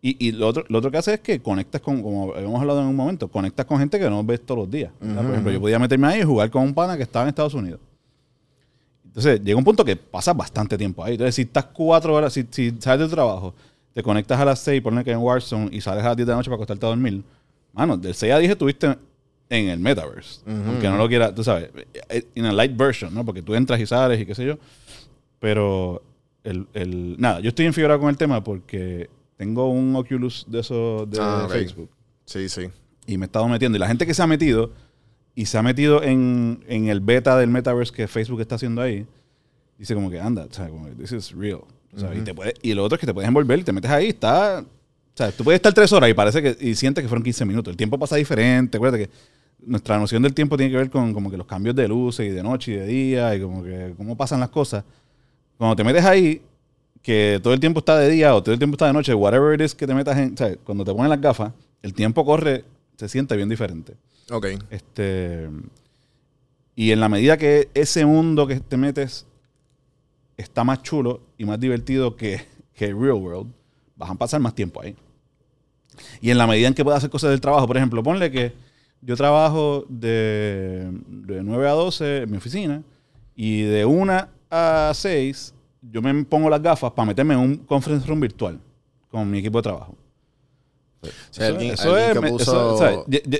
[0.00, 2.80] y, y lo, otro, lo otro que hace es que conectas con, como habíamos hablado
[2.80, 4.90] en un momento, conectas con gente que no ves todos los días.
[4.98, 7.54] Por ejemplo, yo podía meterme ahí y jugar con un pana que estaba en Estados
[7.54, 7.80] Unidos.
[9.04, 11.12] Entonces, llega un punto que pasas bastante tiempo ahí.
[11.12, 13.54] Entonces, si estás cuatro horas, si, si sales de trabajo,
[13.94, 16.32] te conectas a las seis, pones que en Warzone y sales a las 10 de
[16.32, 17.22] la noche para acostarte a dormir,
[17.72, 18.98] mano, del 6 a 10 estuviste
[19.48, 20.40] en el metaverse.
[20.46, 21.70] Aunque no lo quieras, tú sabes,
[22.34, 23.24] en a light version, ¿no?
[23.24, 24.58] Porque tú entras y sales y qué sé yo.
[25.38, 26.02] Pero,
[26.42, 31.08] el, el, nada, yo estoy enfigurado con el tema porque tengo un Oculus de esos
[31.10, 31.52] de Ah, ok.
[31.52, 31.90] Facebook
[32.24, 32.62] Sí, sí.
[33.06, 33.76] y me he estado metiendo.
[33.76, 34.72] Y la gente que se ha metido
[35.34, 39.06] y se ha metido en, en el beta del metaverse que Facebook está haciendo ahí,
[39.78, 41.62] dice como que anda, o sea, como que this is real.
[41.96, 43.72] O sea, y, te puede- y lo otro es que te puedes envolver y te
[43.72, 44.60] metes ahí, está.
[44.60, 46.56] O sea, tú puedes estar tres horas y parece que.
[46.60, 47.70] y sientes que fueron 15 minutos.
[47.70, 48.76] El tiempo pasa diferente.
[48.78, 49.10] Acuérdate que
[49.66, 52.30] nuestra noción del tiempo tiene que ver con como que los cambios de luces y
[52.30, 54.84] de noche y de día y como que cómo pasan las cosas.
[55.56, 56.42] Cuando te metes ahí,
[57.00, 59.54] que todo el tiempo está de día o todo el tiempo está de noche, whatever
[59.54, 60.34] it is que te metas en.
[60.34, 61.52] O sea, cuando te ponen las gafas,
[61.82, 62.64] el tiempo corre,
[62.96, 63.94] se siente bien diferente.
[64.30, 64.46] Ok.
[64.70, 65.48] Este.
[66.74, 69.26] Y en la medida que ese mundo que te metes
[70.36, 72.44] está más chulo y más divertido que,
[72.74, 73.52] que el real world,
[73.96, 74.96] vas a pasar más tiempo ahí.
[76.20, 78.52] Y en la medida en que puedas hacer cosas del trabajo, por ejemplo, ponle que
[79.00, 82.82] yo trabajo de, de 9 a 12 en mi oficina
[83.36, 85.54] y de 1 a 6
[85.90, 88.58] yo me pongo las gafas para meterme en un conference room virtual
[89.10, 89.94] con mi equipo de trabajo.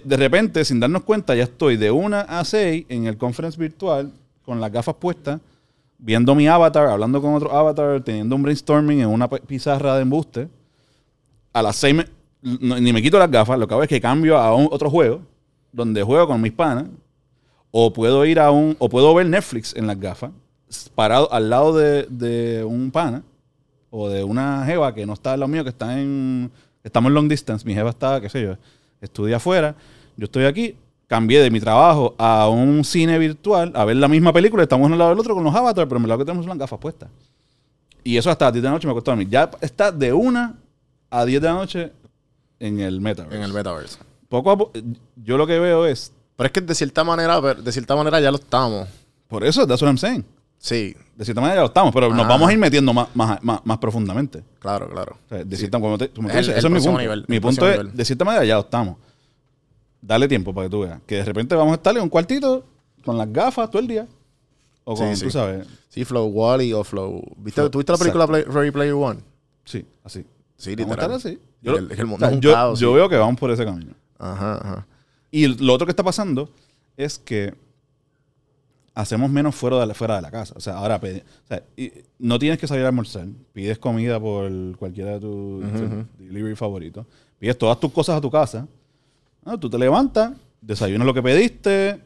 [0.05, 4.13] De repente, sin darnos cuenta, ya estoy de 1 a 6 en el conference virtual
[4.45, 5.41] con las gafas puestas,
[5.99, 10.03] viendo mi avatar, hablando con otro avatar, teniendo un brainstorming en una pi- pizarra de
[10.03, 10.49] embuste.
[11.53, 12.07] A las 6 me-
[12.61, 15.23] no- ni me quito las gafas, lo que hago es que cambio a otro juego
[15.73, 16.85] donde juego con mis panas
[17.71, 20.31] o puedo ir a un o puedo ver Netflix en las gafas
[20.95, 23.23] parado al lado de, de un pana
[23.91, 26.51] o de una jeva que no está al lado mío, que está en.
[26.83, 27.65] Estamos en long distance.
[27.65, 28.57] Mi jeva está, qué sé yo,
[29.01, 29.75] estudia afuera.
[30.17, 30.77] Yo estoy aquí.
[31.15, 34.65] Cambié de mi trabajo a un cine virtual a ver la misma película.
[34.65, 36.59] Estamos uno al lado del otro con los avatars, pero en verdad que tenemos las
[36.59, 37.09] gafas puestas.
[38.03, 39.25] Y eso hasta las 10 de la noche me costó a mí.
[39.31, 40.55] Ya está de una
[41.11, 41.93] a 10 de la noche
[42.59, 43.37] en el metaverse.
[43.37, 43.99] En el metaverse.
[44.29, 44.73] Poco a poco,
[45.15, 46.13] yo lo que veo es.
[46.35, 48.89] Pero es que de cierta manera, de cierta manera ya lo estamos.
[49.29, 50.25] Por eso, that's what I'm saying.
[50.59, 52.29] Sí, De cierta manera ya lo estamos, pero nos Ajá.
[52.31, 54.43] vamos a ir metiendo más, más, más, más profundamente.
[54.59, 55.17] claro, claro.
[55.27, 56.99] O sea, de cierta, como te- como tú El- dices, el eso es mi punto.
[57.01, 57.97] nivel, mi punto es, nivel.
[57.97, 58.97] de cierta manera ya lo estamos.
[60.07, 61.01] Dale tiempo para que tú veas.
[61.07, 62.65] Que de repente vamos a estar en un cuartito
[63.05, 64.07] con las gafas todo el día.
[64.85, 65.33] O con, Sí, tú sí.
[65.33, 65.67] sabes.
[65.89, 67.23] Sí, Flow Wally o Flow.
[67.39, 69.21] ¿Viste, Flow- ¿Tuviste la película Play- Ready Player One?
[69.65, 70.27] Sí, así.
[70.59, 71.13] Sí, Vamos literal.
[71.17, 71.39] así.
[71.63, 72.95] Yo, el- el mundo o sea, yo- caos, yo sí.
[72.97, 73.93] veo que vamos por ese camino.
[74.19, 74.87] Ajá, ajá.
[75.31, 76.51] Y lo otro que está pasando
[76.99, 77.55] es que
[78.95, 80.53] hacemos menos fuera de la, fuera de la casa.
[80.57, 83.27] O sea, ahora pedi- o sea, y no tienes que salir a almorzar.
[83.53, 85.65] Pides comida por cualquiera de tus
[86.19, 87.07] delivery favoritos.
[87.39, 88.69] Pides todas tus cosas a tu casa.
[89.45, 92.01] Ah, tú te levantas, desayunas lo que pediste,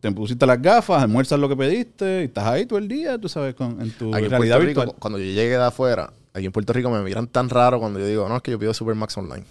[0.00, 3.28] te pusiste las gafas, almuerzas lo que pediste y estás ahí todo el día, tú
[3.28, 4.96] sabes, con, en tu Aquí en realidad Rico, virtual.
[4.98, 8.06] cuando yo llegué de afuera, aquí en Puerto Rico me miran tan raro cuando yo
[8.06, 9.44] digo, no, es que yo pido Supermax online.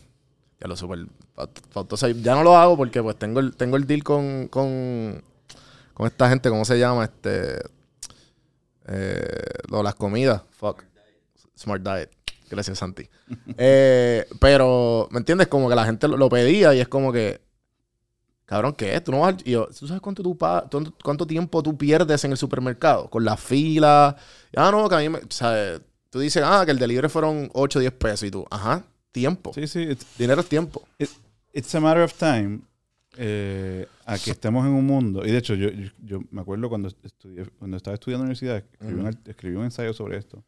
[0.61, 0.99] Ya lo super.
[1.75, 5.21] Entonces, ya no lo hago porque pues tengo el, tengo el deal con, con,
[5.93, 7.03] con esta gente, ¿cómo se llama?
[7.03, 7.59] Este.
[8.87, 9.25] Eh,
[9.69, 10.41] lo las comidas.
[10.51, 10.83] Fuck.
[11.57, 12.09] Smart Diet.
[12.49, 13.07] Gracias, Santi.
[13.57, 15.47] Eh, pero, ¿me entiendes?
[15.47, 17.41] Como que la gente lo, lo pedía y es como que.
[18.45, 19.03] Cabrón, ¿qué es?
[19.03, 22.31] Tú no vas y yo, ¿tú sabes cuánto, tú cuánto, cuánto tiempo tú pierdes en
[22.31, 23.09] el supermercado?
[23.09, 24.15] Con la fila.
[24.55, 25.19] Ah, no, que a mí me.
[25.29, 25.79] Sea,
[26.09, 29.53] tú dices, ah, que el delivery fueron 8 o 10 pesos y tú, ajá, tiempo.
[29.53, 29.81] Sí, sí.
[29.83, 30.85] It's, Dinero es tiempo.
[30.99, 31.09] it-
[31.53, 32.59] it's a matter of time
[33.17, 35.25] eh, a que estemos en un mundo.
[35.25, 38.31] Y de hecho, yo, yo, yo me acuerdo cuando, estudié, cuando estaba estudiando en la
[38.33, 40.43] universidad, escribí, un, art- escribí un ensayo sobre esto.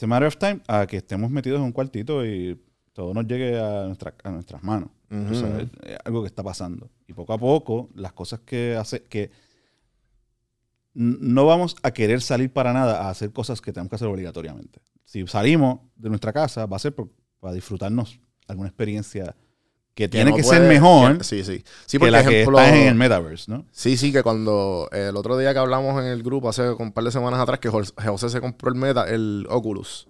[0.00, 2.58] It's a matter of time a que estemos metidos en un cuartito y
[2.94, 4.88] todo nos llegue a, nuestra- a nuestras manos.
[5.10, 5.58] Ujú, O sea, ujú.
[5.58, 6.90] es- es algo que está pasando.
[7.06, 9.30] Y poco a poco, las cosas que hace que
[10.94, 14.80] no vamos a querer salir para nada a hacer cosas que tenemos que hacer obligatoriamente.
[15.04, 19.36] Si salimos de nuestra casa, va a ser por- para disfrutarnos alguna experiencia
[20.00, 21.62] que tiene que ser puede- mejor que- sí, sí.
[21.86, 23.64] Sí, que porque la ejemplo, que está en el metaverse, ¿no?
[23.70, 26.92] Sí, sí, que cuando eh, el otro día que hablamos en el grupo, hace un
[26.92, 30.06] par de semanas atrás, que Jos- José se compró el Meta, el Oculus.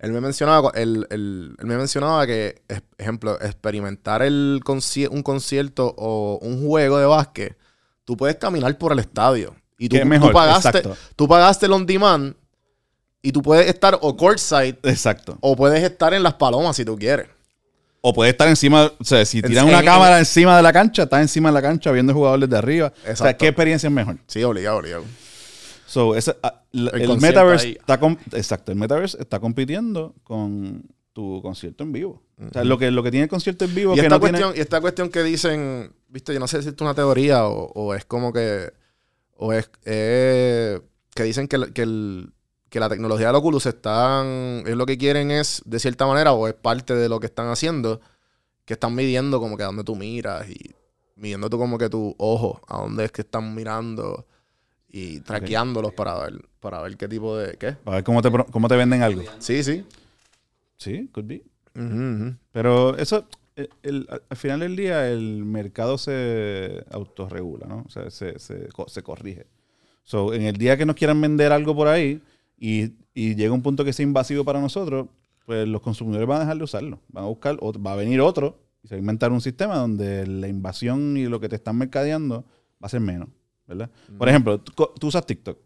[0.00, 2.62] Él me mencionaba, el, el- él me mencionaba que,
[2.98, 7.56] ejemplo, experimentar el conci- un concierto o un juego de básquet,
[8.04, 9.54] tú puedes caminar por el estadio.
[9.78, 10.96] Y tú, es tú mejor, pagaste, exacto.
[11.16, 12.34] tú pagaste el on demand
[13.22, 15.36] y tú puedes estar o courtside Exacto.
[15.40, 17.28] o puedes estar en las palomas si tú quieres.
[18.00, 20.72] O puede estar encima, o sea, si En- tiran una en- cámara encima de la
[20.72, 22.92] cancha, está encima de la cancha viendo el jugador desde arriba.
[23.10, 23.36] O sea.
[23.36, 24.18] ¿qué experiencia es mejor?
[24.26, 25.04] Sí, obligado, obligado.
[25.86, 27.78] So, ese- ah, la- El el, metaverse ahí.
[27.80, 27.98] está
[28.38, 32.22] exacto, el metaverse está compitiendo con tu concierto en vivo.
[32.38, 34.20] O sea, lo que, lo que tiene el concierto en vivo Y que esta, no
[34.20, 37.46] tiene- cuestión, y esta cuestión que dicen, viste, yo no sé si es una teoría
[37.46, 38.70] o, o es como que,
[39.36, 40.78] o es eh,
[41.14, 42.32] que dicen que, el- que, el-
[42.68, 46.46] que la tecnología del Oculus están, es lo que quieren es, de cierta manera, o
[46.48, 48.00] es parte de lo que están haciendo,
[48.64, 50.74] que están midiendo como que a dónde tú miras y
[51.16, 54.26] midiendo tú como que tu ojo, a dónde es que están mirando
[54.88, 57.76] y traqueándolos para ver, para ver qué tipo de, ¿qué?
[57.84, 59.22] A ver cómo te, cómo te venden algo.
[59.38, 59.84] Sí, sí.
[60.76, 61.42] Sí, could be.
[62.52, 63.26] Pero eso,
[63.56, 67.84] el- el- al- al final del día, el mercado se autorregula, ¿no?
[67.86, 69.46] O sea, se, se, se corrige.
[70.04, 72.22] So, en el día que nos quieran vender algo por ahí
[72.58, 75.08] y, y llega un punto que sea invasivo para nosotros,
[75.46, 77.00] pues los consumidores van a dejar de usarlo.
[77.08, 79.76] Van a buscar, otro, va a venir otro y se va a inventar un sistema
[79.76, 82.42] donde la invasión y lo que te están mercadeando
[82.82, 83.28] va a ser menos,
[83.66, 83.90] ¿verdad?
[84.18, 85.58] Por ejemplo, tú, usas TikTok.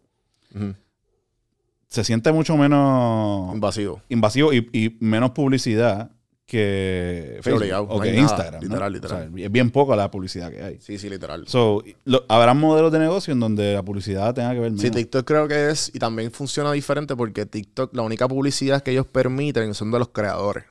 [1.88, 4.00] Se siente mucho menos Invasivo.
[4.09, 6.12] invasivo y, y menos publicidad
[6.46, 8.55] que Facebook obligado, o no que nada, Instagram.
[8.62, 8.68] ¿no?
[8.68, 9.28] literal, literal.
[9.33, 10.81] O sea, es bien poca la publicidad que hay.
[10.81, 11.44] Sí, sí, literal.
[11.48, 14.83] So, lo- habrá modelos de negocio en donde la publicidad tenga que ver menos.
[14.83, 18.90] Sí, TikTok creo que es, y también funciona diferente porque TikTok, la única publicidad que
[18.90, 20.64] ellos permiten son de los creadores.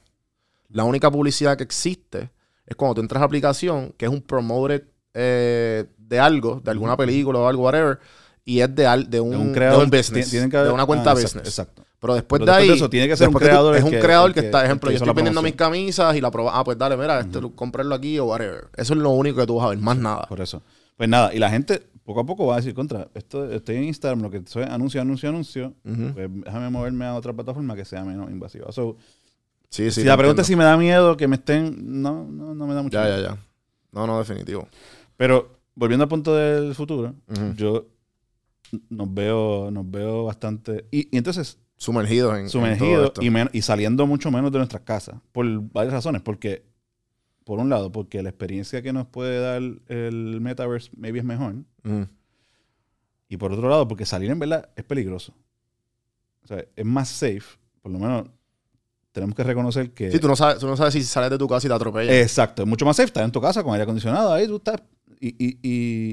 [0.69, 2.29] La única publicidad que existe
[2.65, 6.71] es cuando tú entras a la aplicación, que es un promoted eh, de algo, de
[6.71, 7.99] alguna película o algo, whatever,
[8.45, 9.83] y es de, al- de, un, de un creador.
[9.83, 11.47] un business, que de una cuenta ah, exacto, business.
[11.47, 11.85] Exacto.
[12.01, 13.83] Pero después Pero de después ahí, de eso, tiene que ser un tú- creador es
[13.83, 16.57] un que- creador que, que- está, ejemplo, yo estoy vendiendo mis camisas y la proba,
[16.57, 18.69] ah, pues dale, mira, esto, cómpralo aquí o whatever.
[18.75, 20.23] Eso es lo único que tú vas a ver, más nada.
[20.27, 20.63] Por eso.
[20.97, 23.83] Pues nada, y la gente poco a poco va a decir, contra, esto, estoy en
[23.83, 28.03] Instagram, lo que soy anuncio, anuncio, anuncio, pues déjame moverme a otra plataforma que sea
[28.03, 28.71] menos invasiva.
[28.71, 28.97] So,
[29.69, 30.01] Sí, sí.
[30.01, 32.73] si la pregunta es si me da miedo que me estén, no, no, no me
[32.73, 33.21] da mucho Ya, miedo.
[33.21, 33.37] ya, ya.
[33.91, 34.67] No, no, definitivo.
[35.17, 37.13] Pero volviendo al punto del futuro,
[37.55, 37.85] yo
[38.89, 40.87] nos veo, nos veo bastante.
[40.91, 43.21] Y, y entonces, Sumergidos en, en todo sumergidos esto.
[43.23, 45.15] y, men- y saliendo mucho menos de nuestras casas.
[45.31, 46.21] Por varias razones.
[46.21, 46.63] Porque,
[47.43, 51.55] por un lado, porque la experiencia que nos puede dar el metaverse maybe es mejor.
[51.83, 52.07] Ujú.
[53.27, 55.33] Y por otro lado, porque salir en verdad es peligroso.
[56.43, 57.41] O sea, es más safe.
[57.81, 58.27] Por lo menos
[59.11, 60.11] tenemos que reconocer que.
[60.11, 62.13] Sí, tú no, sabes, tú no sabes si sales de tu casa y te atropellan.
[62.13, 64.81] Exacto, es mucho más safe estar en tu casa con aire acondicionado, ahí tú estás.
[65.19, 65.59] Y, y-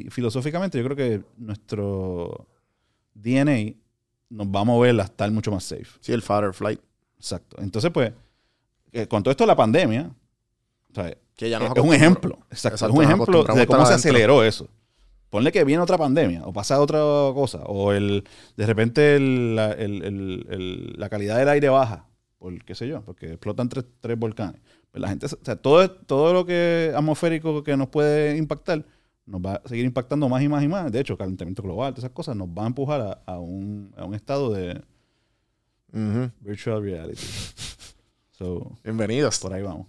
[0.07, 2.47] y filosóficamente yo creo que nuestro
[3.15, 3.75] DNA
[4.31, 5.87] nos va a mover a estar mucho más safe.
[6.01, 6.81] Sí, el fight or flight.
[7.17, 7.57] Exacto.
[7.61, 8.13] Entonces, pues,
[8.93, 10.11] eh, con todo esto de la pandemia,
[10.91, 12.39] o sea, Que ya nos es un ejemplo.
[12.51, 13.95] Exacto, Exacto, es un ejemplo de cómo se adentro.
[13.95, 14.69] aceleró eso.
[15.31, 16.99] Ponle que viene otra pandemia o pasa otra
[17.35, 18.25] cosa o el
[18.57, 22.07] de repente el- la, el- el- el- la calidad del aire baja
[22.39, 24.61] por qué sé yo, porque explotan tres, tres volcanes.
[24.91, 28.85] Pues la gente, o sea, todo, todo lo que atmosférico que nos puede impactar
[29.29, 30.91] nos va a seguir impactando más y más y más.
[30.91, 34.05] De hecho, calentamiento global, todas esas cosas nos van a empujar a, a un, a
[34.05, 34.83] un estado de
[36.41, 37.23] virtual reality.
[38.33, 39.39] So, Bienvenidos.
[39.39, 39.87] por ahí vamos.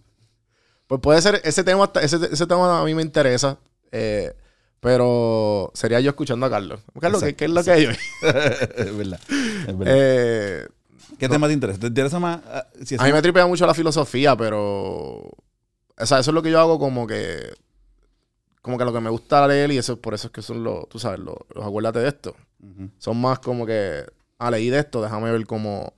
[0.87, 3.59] Pues puede ser, ese tema, ese, ese tema a mí me interesa.
[3.91, 4.33] eh,
[4.79, 6.79] pero sería yo escuchando a Carlos.
[6.99, 7.97] Carlos, ¿qué, es lo que hay hoy?
[8.23, 9.19] es verdad.
[9.29, 9.93] es verdad.
[9.97, 10.67] Eh,
[11.17, 11.79] ¿Qué tema te interesa?
[11.79, 12.39] ¿Te interesa más?
[12.47, 15.17] ah, si a mí me tripea mucho la filosofía, pero.
[16.01, 17.51] O sea, eso es lo que yo hago como que.
[18.61, 20.87] Como que lo que me gusta leer y eso por eso es que son los.
[20.89, 22.35] Tú sabes, los, los acuérdate de esto.
[22.97, 24.05] Son más como que,
[24.37, 25.93] ah, leí de esto, déjame ver cómo,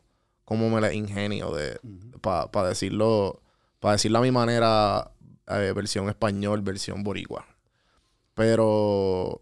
[0.45, 1.79] cómo me la ingenio de,
[2.21, 3.41] para decirlo,
[3.79, 5.11] para decirlo a mi manera,
[5.47, 7.47] eh, versión español, versión boricua.
[8.35, 9.41] Pero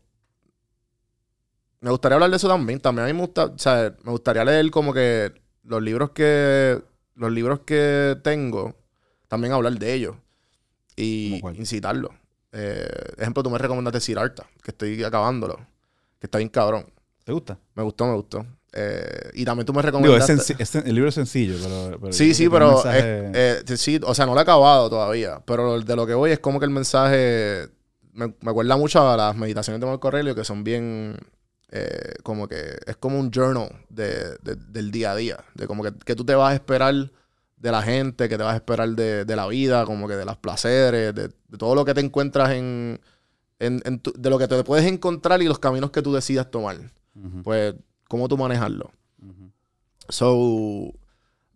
[1.82, 2.80] me gustaría hablar de eso también.
[2.80, 6.82] También a mí me gusta, o sea, me gustaría leer como que los libros que,
[7.16, 8.76] los libros que tengo,
[9.28, 10.16] también hablar de ellos
[10.96, 12.12] y incitarlos.
[12.52, 15.58] Eh, ejemplo, tú me recomendaste Siddhartha, que estoy acabándolo,
[16.20, 16.86] que está bien cabrón.
[17.24, 17.60] ¿Te gusta?
[17.76, 18.46] Me gustó, me gustó.
[18.74, 20.54] Eh, y también tú me Digo, es recomendaste...
[20.56, 22.00] senci- es sen- el libro es sencillo, pero...
[22.00, 25.42] pero Sí, sí, pero mensaje- es- eh, sí, o sea, no lo he acabado todavía.
[25.46, 27.68] Pero de lo que voy es como que el mensaje
[28.14, 31.18] me, me acuerda mucho a las meditaciones de Marco Aurelio, que son bien
[31.72, 35.38] eh, como que es como un journal de, de- del día a día.
[35.56, 36.94] De como que, que tú te vas a esperar
[37.60, 40.26] de la gente, que te vas a esperar de, de la vida, como que de
[40.26, 43.00] los placeres, de, de todo lo que te encuentras en,
[43.60, 46.50] en, en tu- de lo que te puedes encontrar y los caminos que tú decidas
[46.50, 46.78] tomar.
[47.44, 47.76] Pues,
[48.08, 48.92] cómo tú manejarlo.
[50.08, 50.94] So,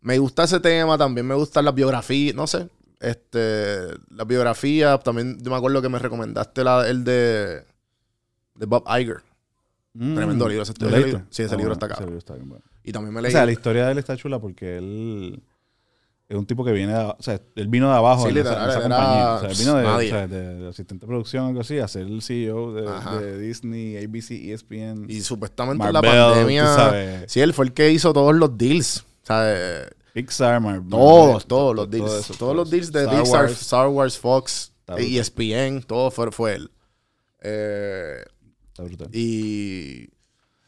[0.01, 2.69] me gusta ese tema, también me gustan las biografías, no sé.
[2.99, 7.63] Este, las biografías, también yo me acuerdo que me recomendaste la, el de,
[8.55, 9.21] de Bob Iger.
[9.93, 12.09] Mm, Tremendo libro, ese- libro- sí, ese Ah, libro está ese cabrón.
[12.09, 12.63] libro está bien bueno.
[12.83, 13.31] Y también me O leí.
[13.31, 15.41] sea, la historia de él está chula porque él
[16.36, 18.69] es un tipo que viene de, o sea, él vino de abajo Sí, en esa,
[18.69, 19.34] esa compañía.
[19.36, 20.08] O sea, él vino de, nadie.
[20.08, 22.82] o sea, de- de asistente de producción algo así, a ser el CEO de,
[23.22, 25.06] de Disney, ABC, ESPN.
[25.10, 27.24] y supuestamente en la pandemia.
[27.28, 29.00] Sí, él fue el que hizo todos los deals.
[29.24, 30.88] O sea, eh, Pixar, Marvel.
[30.89, 32.13] todos, todos los todo deals.
[32.13, 33.62] eso, todos todo los deals de Star Pixar, Wars.
[33.62, 35.15] Star Wars, Fox, Está brutal.
[35.17, 36.72] ESPN, todo fue, fue él.
[37.41, 38.24] Eh,
[39.12, 40.10] y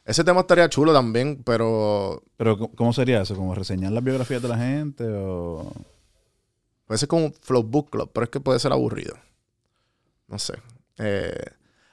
[0.05, 3.35] ese tema estaría chulo también, pero Pero, ¿cómo- ¿cómo sería eso?
[3.35, 5.71] ¿Como reseñar las biografías de la gente o...?
[6.85, 9.15] Puede ser como un Flow Book Club, pero es que puede ser aburrido.
[10.27, 10.53] No sé.
[10.99, 11.33] Eh,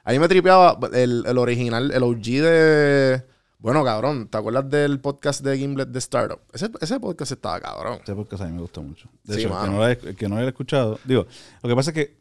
[0.03, 3.23] a mí me tripeaba el, el original, el OG de.
[3.57, 6.39] Bueno, cabrón, ¿te acuerdas del podcast de Gimlet de Startup?
[6.53, 7.99] Ese, ese podcast estaba cabrón.
[8.03, 9.09] Ese podcast a mí me gustó mucho.
[9.23, 9.71] De Sí, hecho, que, mano.
[9.71, 10.99] no lo he- el que no lo haya escuchado...
[11.05, 11.25] Digo,
[11.63, 12.19] lo que pasa es que...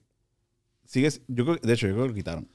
[0.86, 2.48] Sigue, yo creo, de hecho, yo creo que lo quitaron.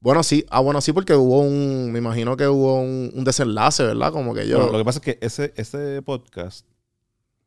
[0.00, 0.44] Bueno, sí.
[0.50, 1.90] Ah, bueno, sí, porque hubo un.
[1.92, 4.12] Me imagino que hubo un, un desenlace, ¿verdad?
[4.12, 4.58] Como que yo.
[4.58, 6.66] Bueno, lo que pasa es que ese, ese podcast,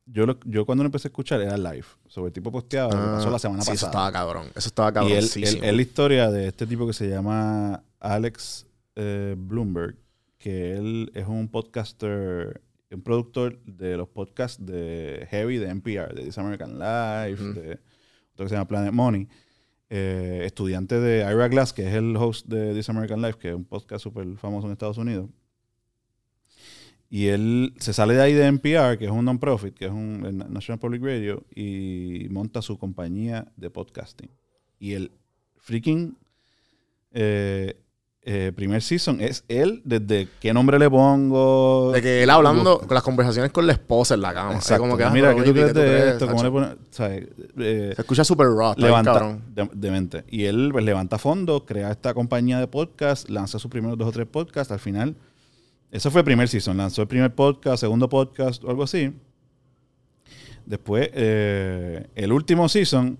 [0.06, 1.86] yo, lo- yo cuando lo empecé a escuchar era live.
[2.08, 4.12] Sobre el tipo posteaba, lo que pasó Ah, la semana sí, eso estaba pasada.
[4.26, 4.48] cabrón.
[4.56, 5.12] Eso estaba cabrón.
[5.18, 5.36] es
[5.76, 9.96] la historia de este tipo que se llama Alex eh, Bloomberg,
[10.40, 16.24] que él es un podcaster, un productor de los podcasts de Heavy, de NPR, de
[16.24, 17.80] This American Life, de
[18.34, 19.28] otro que se llama Planet Money.
[19.90, 23.56] Eh, estudiante de Ira Glass, que es el host de This American Life, que es
[23.56, 25.30] un podcast súper famoso en Estados Unidos.
[27.10, 30.24] Y él se sale de ahí de NPR, que es un non-profit, que es un
[30.26, 34.30] el National Public Radio, y monta su compañía de podcasting.
[34.78, 35.12] Y el
[35.58, 36.16] freaking
[37.12, 37.82] eh,
[38.22, 41.92] eh, primer season es él desde qué nombre le pongo.
[41.94, 44.56] De que él hablando con las conversaciones con la esposa en la cama.
[44.56, 44.84] Exacto.
[44.84, 46.28] Como que, ah, Mira, ¿qué tú crees de esto?
[46.28, 46.70] ¿Cómo le pones?
[47.00, 48.74] Eh, Se escucha súper raw.
[48.78, 50.26] levanta de, demente.
[50.28, 54.12] Y él pues, levanta fondos, crea esta compañía de podcast, lanza sus primeros dos o
[54.12, 54.72] tres podcasts.
[54.72, 55.16] Al final,
[55.90, 56.76] eso fue el primer season.
[56.76, 59.14] Lanzó el primer podcast, segundo podcast o algo así.
[60.66, 63.18] Después, eh, el último season,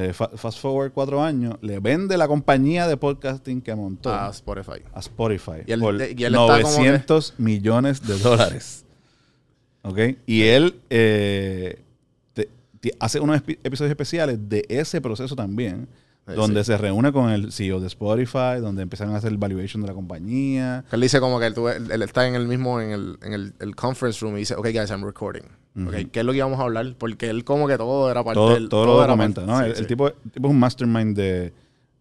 [0.00, 4.30] eh, fa- fast forward cuatro años, le vende la compañía de podcasting que montó A
[4.30, 4.80] Spotify.
[4.94, 8.84] a Spotify Y él- por y él está como que- 900 millones de dólares.
[9.82, 9.98] ¿Ok?
[10.26, 11.80] Y él eh,
[12.32, 12.48] te-
[12.80, 15.88] te- hace unos epi- episodios especiales de ese proceso también,
[16.26, 16.72] donde sí.
[16.72, 19.94] se reúne con el CEO de Spotify, donde empiezan a hacer el valuation de la
[19.94, 20.84] compañía.
[20.92, 24.20] Él dice como que él, está en el mismo, en el, en el, el conference
[24.20, 25.44] room y dice, ok guys, I'm recording.
[25.78, 25.88] Ujú.
[25.88, 26.94] Ok, ¿qué es lo que íbamos a hablar?
[26.98, 29.58] Porque él como que todo era parte Todo, del- todo lo era documenta, parte- ¿no?
[29.58, 29.84] sí, el, el sí.
[29.86, 31.52] tipo, el tipo es un mastermind de,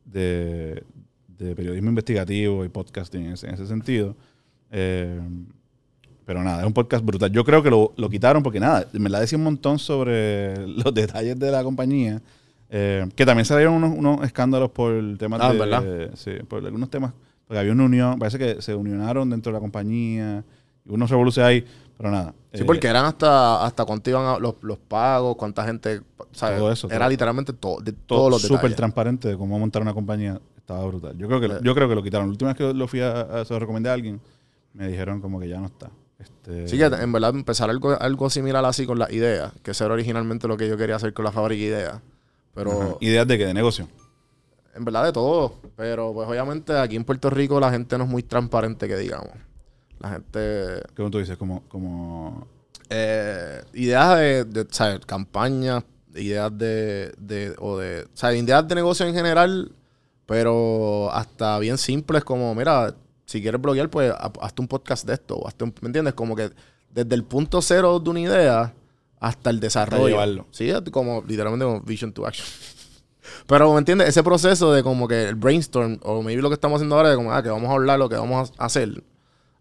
[0.06, 0.84] de,
[1.38, 4.16] de periodismo investigativo y podcasting en ese, en ese sentido.
[4.72, 5.20] Eh,
[6.26, 7.32] pero nada, es un podcast brutal.
[7.32, 10.94] Yo creo que lo, lo quitaron porque nada, me la decía un montón sobre los
[10.94, 12.22] detalles de la compañía.
[12.70, 15.60] eh, que también salieron unos, unos escándalos por temas Ah, de.
[15.60, 16.10] ¿verdad?
[16.16, 17.14] sí, por algunos temas.
[17.48, 20.44] Porque había una unión, parece que se unionaron dentro de la compañía.
[20.86, 21.66] Y unos revoluciones ahí,
[21.98, 22.34] pero nada.
[22.54, 26.60] Sí, eh, porque eran hasta, hasta cuánto iban a- los, los pagos, cuánta gente, ¿sabes?
[26.60, 27.10] Todo eso, Era todo.
[27.10, 28.78] literalmente todo, de todo todos los súper detalles.
[28.78, 30.40] transparente de cómo montar una compañía.
[30.58, 31.18] Estaba brutal.
[31.18, 31.60] Yo creo que, Eh.
[31.64, 32.28] yo creo que lo quitaron.
[32.28, 34.20] La última vez que lo fui a, a- se lo recomendé a alguien,
[34.74, 35.90] me dijeron como que ya no está.
[36.20, 39.86] Este, Sí, que en verdad empezar algo, algo similar así con las ideas, que eso
[39.86, 42.02] era originalmente lo que yo quería hacer con la fábrica de ideas.
[42.54, 42.96] Pero ajá.
[43.02, 43.88] Ideas de que de negocio.
[44.76, 45.54] en verdad de todo.
[45.76, 49.30] Pero pues obviamente aquí en Puerto Rico la gente no es muy transparente, que digamos.
[50.00, 50.82] La gente...
[50.96, 51.38] ¿Cómo tú dices?
[51.38, 52.48] Como, como
[52.90, 55.00] eh, ideas de, de ¿sabes?
[55.06, 55.84] campañas,
[56.16, 59.72] ideas de, de, o de, sea, ideas de negocio en general,
[60.26, 62.94] pero hasta bien simples como, mira,
[63.26, 65.36] si quieres bloguear, pues ha- hazte un podcast de esto.
[65.38, 66.14] o hazte un- ¿Me entiendes?
[66.14, 66.52] Como que
[66.94, 68.74] desde el punto cero de una idea
[69.20, 70.46] hasta el desarrollo.
[70.52, 72.46] Sí, como literalmente como vision to action.
[73.48, 74.08] Pero, ¿me entiendes?
[74.10, 77.16] Ese proceso de como que el brainstorm, o maybe lo que estamos haciendo ahora, de
[77.16, 79.04] como, ah, que vamos a hablar, lo que vamos a hacer,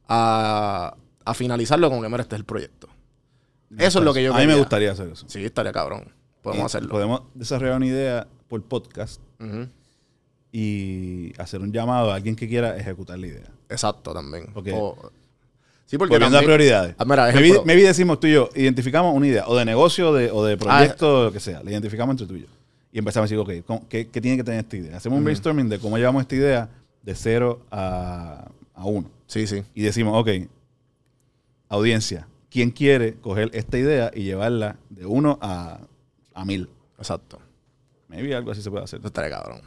[0.08, 0.94] a,
[1.24, 2.88] a finalizarlo como que, mira, este es el proyecto.
[3.78, 5.26] Eso es lo que yo A mí me gustaría hacer eso.
[5.28, 6.12] Sí, estaría cabrón.
[6.42, 6.90] Podemos Y hacerlo.
[6.90, 9.66] Podemos desarrollar una idea por podcast Ujú.
[10.52, 13.50] y hacer un llamado a alguien que quiera ejecutar la idea.
[13.68, 14.46] Exacto, también.
[14.54, 14.68] Ok.
[14.72, 15.10] O-
[15.86, 16.94] sí, porque Volviendo a también- prioridades.
[16.98, 17.64] Ah, mira, maybe, ejemplo.
[17.66, 20.56] maybe decimos tú y yo, identificamos una idea, o de negocio, de, o Ah, de
[20.56, 21.62] proyecto, o lo que sea.
[21.64, 22.46] La identificamos entre tú y yo.
[22.92, 24.96] Y empezamos a decir, ok, ¿cómo- ¿qué, qué tiene que tener esta idea?
[24.96, 26.68] Hacemos un brainstorming de cómo llevamos esta idea
[27.02, 29.10] de cero a, a uno.
[29.26, 29.62] Sí, sí.
[29.74, 30.48] Y decimos, ok,
[31.68, 35.80] audiencia, ¿quién quiere coger esta idea y llevarla de uno a,
[36.34, 36.68] a mil?
[36.98, 37.38] Exacto.
[38.08, 39.00] Maybe algo así se puede hacer.
[39.00, 39.58] Eso estaría cabrón.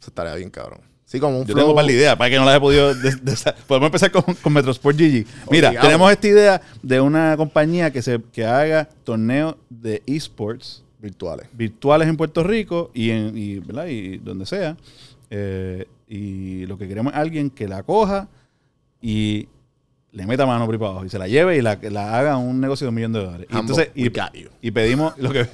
[0.00, 0.80] Eso estaría bien cabrón.
[1.04, 1.64] Sí, como un Yo flow.
[1.64, 2.94] tengo para la idea, para que no las he podido.
[2.94, 3.18] des-
[3.66, 5.26] Podemos empezar con, con Metrosport GG.
[5.50, 5.80] Mira, Obligado.
[5.86, 11.48] tenemos esta idea de una compañía que, se, que haga torneos de esports virtuales.
[11.52, 13.86] virtuales en Puerto Rico y, en, y, ¿verdad?
[13.86, 14.76] y donde sea.
[15.30, 18.28] Eh, y lo que queremos es alguien que la coja
[19.00, 19.48] y
[20.12, 22.36] le meta mano por ahí para abajo y se la lleve y la, la haga
[22.38, 23.46] un negocio de un millón de dólares.
[23.50, 24.10] Y, entonces, y,
[24.62, 25.46] y pedimos, lo que,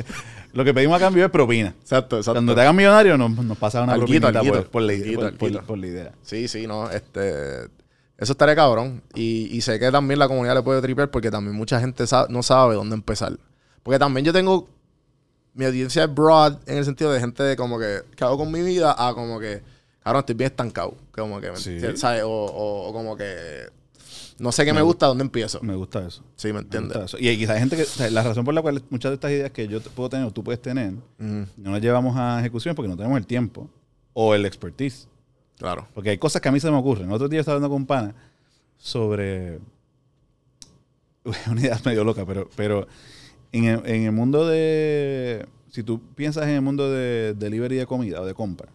[0.53, 1.75] lo que pedimos a cambio es propina.
[1.81, 2.35] Exacto, exacto.
[2.35, 4.63] Cuando te hagan millonario nos, nos pasa una Alguito, propinita alguito.
[4.63, 6.13] por, por Alguito, por- por- la idea.
[6.23, 6.91] Sí, sí, no.
[6.91, 7.65] Este.
[8.17, 9.03] Eso estaría cabrón.
[9.15, 12.43] Y, y sé que también la comunidad le puede tripear porque también mucha gente no
[12.45, 13.37] sabe dónde empezar.
[13.83, 14.69] Porque también yo tengo.
[15.53, 18.03] Mi audiencia es broad en el sentido de gente de como que.
[18.17, 19.63] que hago con mi vida a como que.
[20.05, 20.95] Cabrón, estoy bien estancado.
[21.11, 21.57] Como que.
[21.57, 21.79] Sí.
[21.97, 22.23] ¿sabes?
[22.23, 23.67] O, o- o como que.
[24.39, 25.61] No sé qué me gusta, ¿dónde empiezo?
[25.63, 26.23] Me gusta eso.
[26.37, 27.17] Sí, ¿me entiendes?
[27.19, 27.83] Y quizás hay gente que.
[27.83, 30.27] o sea, la razón por la cual muchas de estas ideas que yo puedo tener
[30.27, 33.69] o tú puedes tener, no las llevamos a ejecución porque no tenemos el tiempo
[34.13, 35.09] o el expertise.
[35.57, 35.87] Claro.
[35.95, 37.11] Porque hay cosas que a mí se me ocurren.
[37.13, 38.15] Otro día estaba hablando con un pana
[38.77, 39.61] sobre.
[41.51, 42.87] Una idea medio loca, pero, pero
[43.53, 45.47] en, el, en el mundo de.
[45.71, 48.69] Si tú piensas en el mundo de delivery de comida o de compra,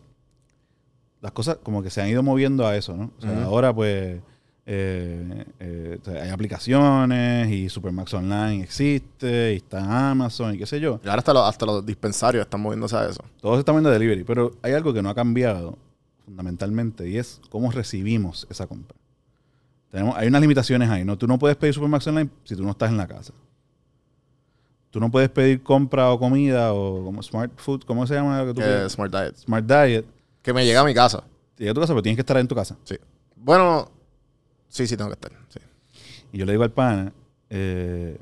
[1.22, 3.12] las cosas como que se han ido moviendo a eso, ¿no?
[3.18, 4.22] O sea, ahora pues.
[4.72, 11.00] eh, eh, hay aplicaciones y Supermax Online existe y está Amazon y qué sé yo.
[11.04, 13.24] Y ahora hasta los, hasta los dispensarios están moviéndose a eso.
[13.42, 15.78] Todos se están viendo delivery, pero hay algo que no ha cambiado
[16.24, 18.96] fundamentalmente y es cómo recibimos esa compra.
[19.90, 21.18] Tenemos, hay unas limitaciones ahí, ¿no?
[21.18, 23.34] Tú no puedes pedir Supermax Online si tú no estás en la casa.
[24.92, 28.44] Tú no puedes pedir compra o comida o como Smart Food, ¿cómo se llama?
[28.44, 28.92] lo que tú pides?
[28.92, 29.36] Smart Diet.
[29.36, 30.06] Smart Diet.
[30.42, 31.24] Que me llega a mi casa.
[31.58, 32.78] Llega a tu casa, pero tienes que estar en tu casa.
[32.84, 32.96] Sí.
[33.36, 33.90] Bueno,
[34.68, 35.32] sí, sí, tengo que estar.
[35.50, 35.60] Sí.
[36.32, 37.12] Y yo le digo al pana,
[37.50, 38.18] eh,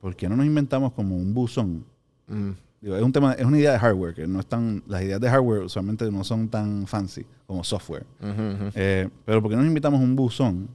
[0.00, 1.84] ¿por qué no nos inventamos como un buzón?
[2.26, 2.50] Mm.
[2.80, 5.28] Digo, es un tema, es una idea de hardware, que no están, las ideas de
[5.28, 8.06] hardware usualmente no son tan fancy como software.
[8.74, 10.68] Eh, pero ¿por qué no nos invitamos un buzón?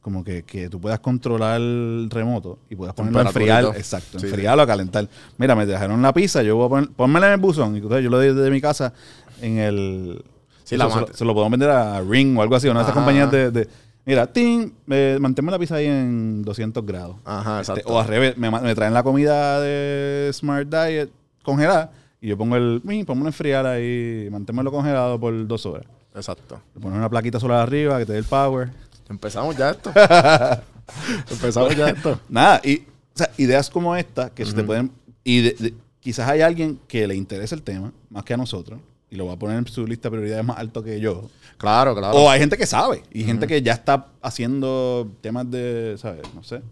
[0.00, 3.64] Como que, que tú puedas controlar el remoto y puedas ponerlo a enfriar.
[3.76, 5.06] Exacto, Sí, enfriarlo a calentar.
[5.36, 7.74] Mira, me dejaron la pizza, yo voy a poner, pónmela en el buzón.
[7.74, 8.94] Y entonces yo lo doy desde mi casa
[9.42, 10.24] en el.
[10.64, 12.84] Sí, la se, lo, se lo podemos vender a Ring o algo así, una de
[12.84, 13.50] esas compañías de.
[13.50, 13.68] de,
[14.06, 17.16] mira, ting, eh, manténme la pizza ahí en 200 grados.
[17.26, 17.92] Ajá, Este, exacto.
[17.92, 21.10] o al revés, me, me traen la comida de Smart Diet
[21.42, 21.92] congelada
[22.22, 22.80] y yo pongo el.
[22.84, 25.84] "Min, Pónmelo a enfriar ahí, manténmelo congelado por dos horas.
[26.14, 26.60] Exacto.
[26.74, 28.70] Le pones una plaquita solar arriba que te dé el power.
[29.10, 29.92] Empezamos ya esto.
[31.30, 32.18] Empezamos ya esto.
[32.28, 34.90] Nada, y o sea, ideas como esta que se te pueden.
[35.24, 38.80] Y de- de- quizás hay alguien que le interese el tema más que a nosotros
[39.10, 41.28] y lo va a poner en su lista de prioridades más alto que yo.
[41.58, 42.16] Claro, claro.
[42.16, 46.22] O hay gente que sabe y gente que ya está haciendo temas de, ¿sabes?
[46.34, 46.62] No sé,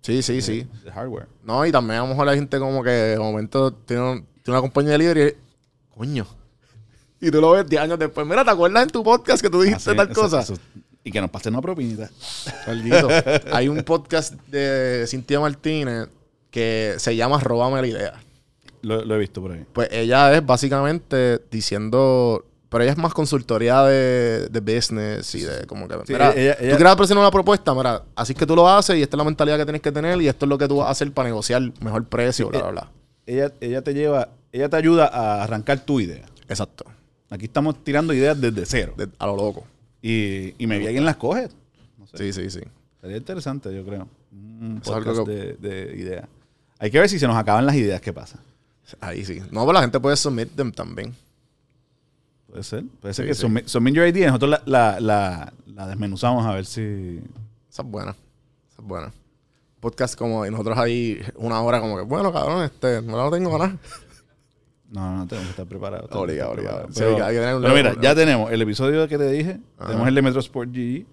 [0.00, 0.66] sí, sí, sí.
[0.84, 1.28] de hardware.
[1.44, 4.58] No, y también a lo mejor la gente como que de momento tiene, un- tiene
[4.58, 6.26] una compañía de líder y coño.
[7.24, 8.26] Y tú lo ves 10 años después.
[8.26, 10.40] Mira, ¿te acuerdas en tu podcast que tú dijiste Así, tal eso- cosa?
[10.40, 10.54] eso-
[11.04, 12.10] y que nos pasen una propinita.
[12.66, 13.08] Alguito.
[13.52, 16.08] Hay un podcast de Cintia Martínez
[16.50, 18.14] que se llama Róbame la idea.
[18.82, 19.64] Lo, lo he visto por ahí.
[19.72, 22.44] Pues ella es básicamente diciendo.
[22.68, 25.94] Pero ella es más consultoría de, de business y de como que.
[26.06, 28.66] Sí, mira, ella- ella- tú quieres presentar una propuesta, mira, así es que tú lo
[28.66, 30.66] haces y esta es la mentalidad que tienes que tener y esto es lo que
[30.66, 32.90] tú vas a hacer para negociar mejor precio, bla, bla, bla.
[33.26, 36.24] Ella, ella te lleva, ella te ayuda a arrancar tu idea.
[36.48, 36.86] Exacto.
[37.28, 38.94] Aquí estamos tirando ideas desde cero.
[38.96, 39.64] De- a lo loco.
[40.02, 41.48] Y, y me vi alguien las coge.
[41.96, 42.18] No sé.
[42.18, 42.60] Sí, sí, sí.
[43.00, 44.08] Sería interesante, yo creo.
[44.32, 46.28] Un podcast de, de ideas.
[46.78, 48.00] Hay que ver si se nos acaban las ideas.
[48.00, 48.40] ¿Qué pasa?
[49.00, 49.40] Ahí sí.
[49.50, 51.14] No, pero la gente puede submit them también.
[52.48, 52.84] Puede ser.
[53.00, 53.40] Puede ser Sí, que sí.
[53.42, 54.26] submit, submit your idea.
[54.26, 57.20] Nosotros la, la, la, la desmenuzamos a ver si...
[57.70, 58.10] Esa es buena.
[58.10, 59.12] Esa es buena.
[59.80, 63.56] Podcast como y nosotros ahí una hora como que, bueno, cabrón, este, no lo tengo
[63.58, 63.76] nada.
[64.92, 66.10] No, no, tenemos que estar preparados.
[66.12, 66.86] Obligado, obligado.
[66.90, 69.30] Sí, Pero, hay que tener un pero level- mira, ya tenemos el episodio que te
[69.30, 69.86] dije, Ajá.
[69.88, 71.06] tenemos el de Metro Sport GE,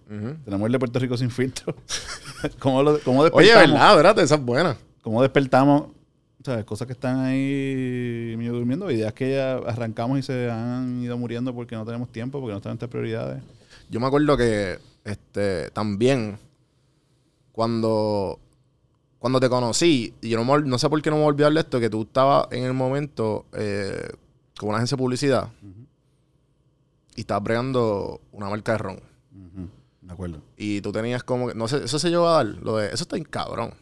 [0.44, 1.74] tenemos el de Puerto Rico sin filtro.
[2.60, 3.72] ¿Cómo, lo, cómo Oye, despertamos?
[3.80, 4.78] verdad, verdad, esa es buena.
[5.02, 5.88] ¿Cómo despertamos?
[6.44, 6.66] ¿Sabes?
[6.66, 11.54] Cosas que están ahí medio durmiendo, ideas que ya arrancamos y se han ido muriendo
[11.56, 13.42] porque no tenemos tiempo, porque no están entre prioridades.
[13.90, 16.38] Yo me acuerdo que este también
[17.52, 18.40] cuando
[19.20, 21.28] cuando te conocí, y yo no, me ol- no sé por qué no me voy
[21.28, 24.10] a olvidar de esto, que tú estabas en el momento eh,
[24.58, 25.50] con una agencia de publicidad
[27.16, 29.00] y estabas bregando una marca de ron.
[30.02, 30.42] De acuerdo.
[30.58, 33.04] Y tú tenías como que, no sé, eso se llegó a dar, lo de, eso
[33.04, 33.74] está en cabrón.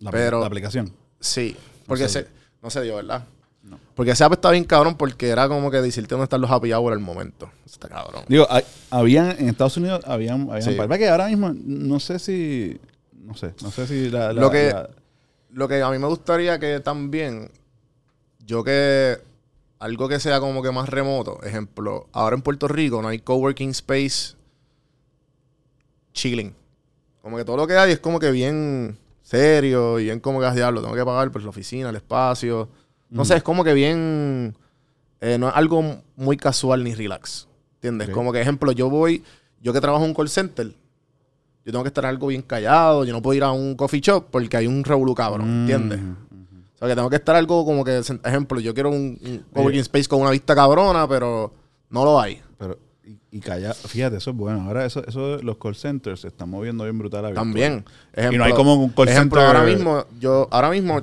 [0.00, 0.92] La, Pero- la aplicación.
[1.20, 1.56] Sí,
[1.86, 2.26] porque No se,
[2.62, 3.24] no se dio, ¿verdad?
[3.62, 3.78] No.
[3.94, 6.72] Porque ese app está bien cabrón porque era como que decirte dónde están los happy
[6.72, 7.46] hour al momento.
[7.64, 8.24] Eso está cabrón.
[8.26, 10.70] Digo, hay- habían, en Estados Unidos habían, habían Sí.
[10.76, 12.80] par- ¿Verdad que ahora mismo no sé si,
[13.22, 14.90] no sé, no sé si la, la- Lo que- la-
[15.54, 17.50] Lo que a mí me gustaría que también,
[18.46, 19.18] yo que
[19.78, 23.70] algo que sea como que más remoto, ejemplo, ahora en Puerto Rico no hay coworking
[23.70, 24.34] space
[26.12, 26.54] chilling.
[27.20, 30.46] Como que todo lo que hay es como que bien serio y bien como que,
[30.46, 32.68] "Ah, diablo, tengo que pagar por la oficina, el espacio.
[33.10, 34.56] No sé, es como que bien,
[35.20, 37.46] eh, no es algo muy casual ni relax.
[37.74, 38.08] ¿Entiendes?
[38.14, 39.22] Como que, ejemplo, yo voy,
[39.60, 40.72] yo que trabajo en un call center,
[41.64, 44.26] yo tengo que estar algo bien callado, yo no puedo ir a un coffee shop
[44.30, 46.00] porque hay un revolú cabrón, ¿entiendes?
[46.00, 46.16] Mm.
[46.74, 49.80] O sea, que tengo que estar algo como que, ejemplo, yo quiero un, un coworking
[49.82, 51.52] space con una vista cabrona, pero
[51.90, 52.40] no lo hay.
[52.58, 54.62] Pero, y, y calla, fíjate, eso es bueno.
[54.62, 57.34] Ahora eso, eso los call centers se están moviendo bien brutal a.
[57.34, 57.84] También.
[58.16, 61.00] Y no hay como un call ejemplo, center- ahora mismo, yo, ahora mismo,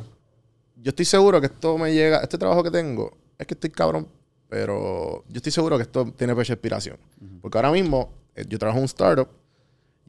[0.76, 4.06] yo estoy seguro que esto me llega, este trabajo que tengo, es que estoy cabrón,
[4.50, 6.98] pero yo estoy seguro que esto tiene fecha de expiración.
[7.42, 9.30] Porque ahora mismo, eh, yo trabajo en un startup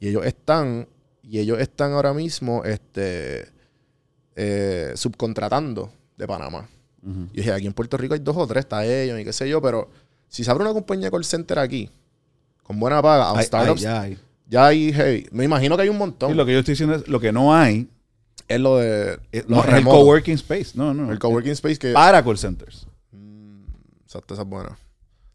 [0.01, 0.89] y ellos están,
[1.23, 3.47] y ellos están ahora mismo, este,
[4.35, 6.69] eh, subcontratando de Panamá.
[7.03, 7.29] Ujú.
[7.33, 9.49] Y dije, aquí en Puerto Rico hay dos o tres, está ellos y qué sé
[9.49, 9.89] yo, pero
[10.29, 11.89] si se abre una compañía call center aquí,
[12.63, 14.07] con buena paga, a Hay- hay, startups, ya.
[14.49, 14.79] ya hay.
[14.87, 15.29] hay heavy.
[15.33, 16.31] Me imagino que hay un montón.
[16.31, 17.89] Sí, lo que yo estoy diciendo es, lo que no hay
[18.49, 20.73] es lo de es, los no, es el coworking space.
[20.75, 21.11] No, no.
[21.13, 21.93] El coworking space que...
[21.93, 22.87] Para call centers.
[24.05, 24.77] Exacto, esa es buena.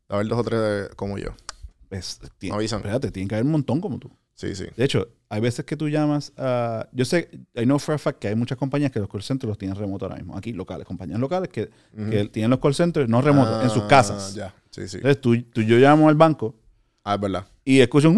[0.09, 1.29] A ver dos o tres de- como yo.
[1.89, 2.79] Es, Me avisan.
[2.79, 4.11] Espérate, tiene que haber un montón como tú.
[4.35, 4.65] Sí, sí.
[4.75, 6.87] De hecho, hay veces que tú llamas a...
[6.91, 9.47] Yo sé, I know for a fact que hay muchas compañías que los call centers
[9.47, 10.37] los tienen remoto ahora mismo.
[10.37, 11.69] Aquí, locales, compañías locales que,
[12.09, 14.35] que tienen los call centers no remotos, en sus Ah, casas.
[14.35, 14.97] Ya, sí, sí.
[14.97, 16.55] Entonces, tú, tú- yo llamo al banco
[17.05, 17.45] Ah, es verdad.
[17.63, 18.17] y escucho un...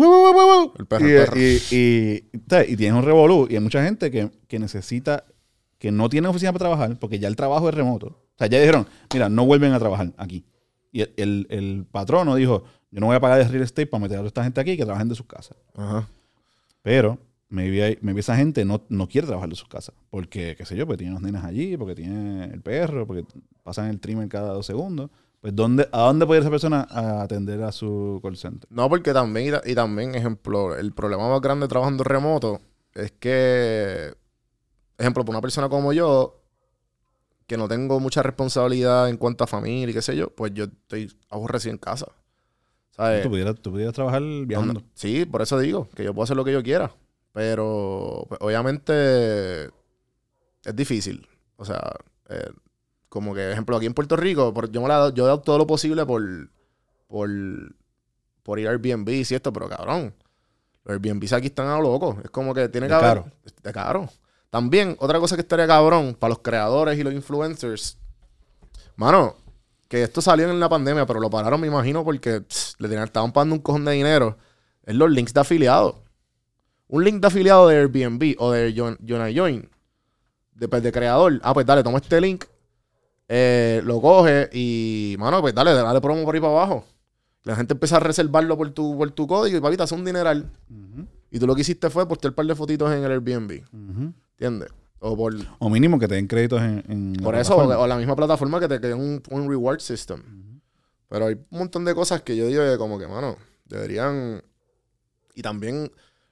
[0.80, 1.38] El perro, y, el perro.
[1.40, 2.30] Y, y,
[2.74, 3.48] y tienes un revolú.
[3.50, 5.24] Y hay mucha gente que, que necesita...
[5.78, 8.08] Que no tiene oficina para trabajar porque ya el trabajo es remoto.
[8.08, 10.44] O sea, ya dijeron, mira, no vuelven a trabajar aquí.
[10.92, 14.02] Y el, el, el patrono dijo, yo no voy a pagar de real estate para
[14.02, 15.58] meter a toda esta gente aquí que trabajen de sus casas.
[15.76, 16.08] Ajá.
[16.82, 17.18] Pero
[17.50, 19.94] maybe, maybe esa gente no, no quiere trabajar de sus casas.
[20.10, 23.26] Porque, qué sé yo, porque tiene los nenas allí, porque tiene el perro, porque
[23.64, 25.10] pasan el trimmer cada dos segundos.
[25.42, 28.68] Pues, ¿dónde, ¿a dónde puede ir esa persona a atender a su call center?
[28.72, 32.60] No, porque también, y, ta- y también, ejemplo, el problema más grande trabajando remoto
[32.96, 34.14] es que,
[34.98, 36.42] ejemplo, para una persona como yo,
[37.46, 40.66] que no tengo mucha responsabilidad en cuanto a familia y qué sé yo, pues yo
[40.66, 42.08] estoy aborrecido en casa.
[42.98, 43.24] ¿Sabes?
[43.24, 44.74] Tú pudieras, tú pudieras trabajar viajando.
[44.74, 46.92] No, Sí, por eso digo, que yo puedo hacer lo que yo quiera.
[47.32, 51.28] Pero, pues, obviamente, es difícil.
[51.58, 51.80] O sea,
[52.30, 52.50] eh,
[53.10, 55.28] como que, ejemplo, aquí en Puerto Rico, por- yo, me la, he dado- yo he
[55.28, 56.24] dado todo lo posible por,
[57.08, 57.30] por,
[58.44, 60.14] por ir a Airbnb y esto, pero cabrón,
[60.84, 62.18] los Airbnb aquí están a lo loco.
[62.24, 63.32] Es como que tiene De que haber- caro.
[63.64, 64.10] De caro.
[64.50, 67.98] También, otra cosa que estaría cabrón para los creadores y los influencers.
[68.96, 69.36] Mano,
[69.88, 73.06] que esto salió en la pandemia, pero lo pararon, me imagino, porque pss, le tenían,
[73.06, 74.38] estaban pagando un cojón de dinero.
[74.84, 75.96] Es los links de afiliados.
[76.88, 79.70] Un link de afiliado de Airbnb o de Join, Join Join,
[80.54, 81.40] de, pues, de creador.
[81.44, 82.46] Ah, pues dale, toma este link,
[83.28, 86.86] eh, lo coge y, mano, pues dale, dale promo por ahí para abajo.
[87.44, 90.50] La gente empieza a reservarlo por tu, por tu código y, papita, hace un dineral.
[91.30, 93.64] Y tú lo que hiciste fue postear un par de fotitos en el Airbnb.
[93.74, 94.14] ujú.
[94.32, 94.70] ¿Entiendes?
[95.00, 97.84] O por, O mínimo que te den créditos en, en la por eso, o, plataforma.
[97.84, 100.60] o la misma plataforma que te quede un, un reward system.
[101.08, 104.42] Pero hay un montón de cosas que yo digo que como que, mano, deberían...
[105.36, 105.92] Y también,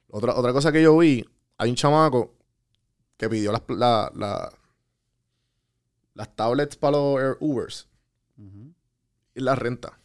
[0.09, 1.23] otra, otra cosa que yo vi,
[1.57, 2.33] hay un chamaco
[3.17, 4.51] que pidió las, la- la-
[6.15, 7.87] las tablets para los Ubers
[9.35, 9.99] y las renta.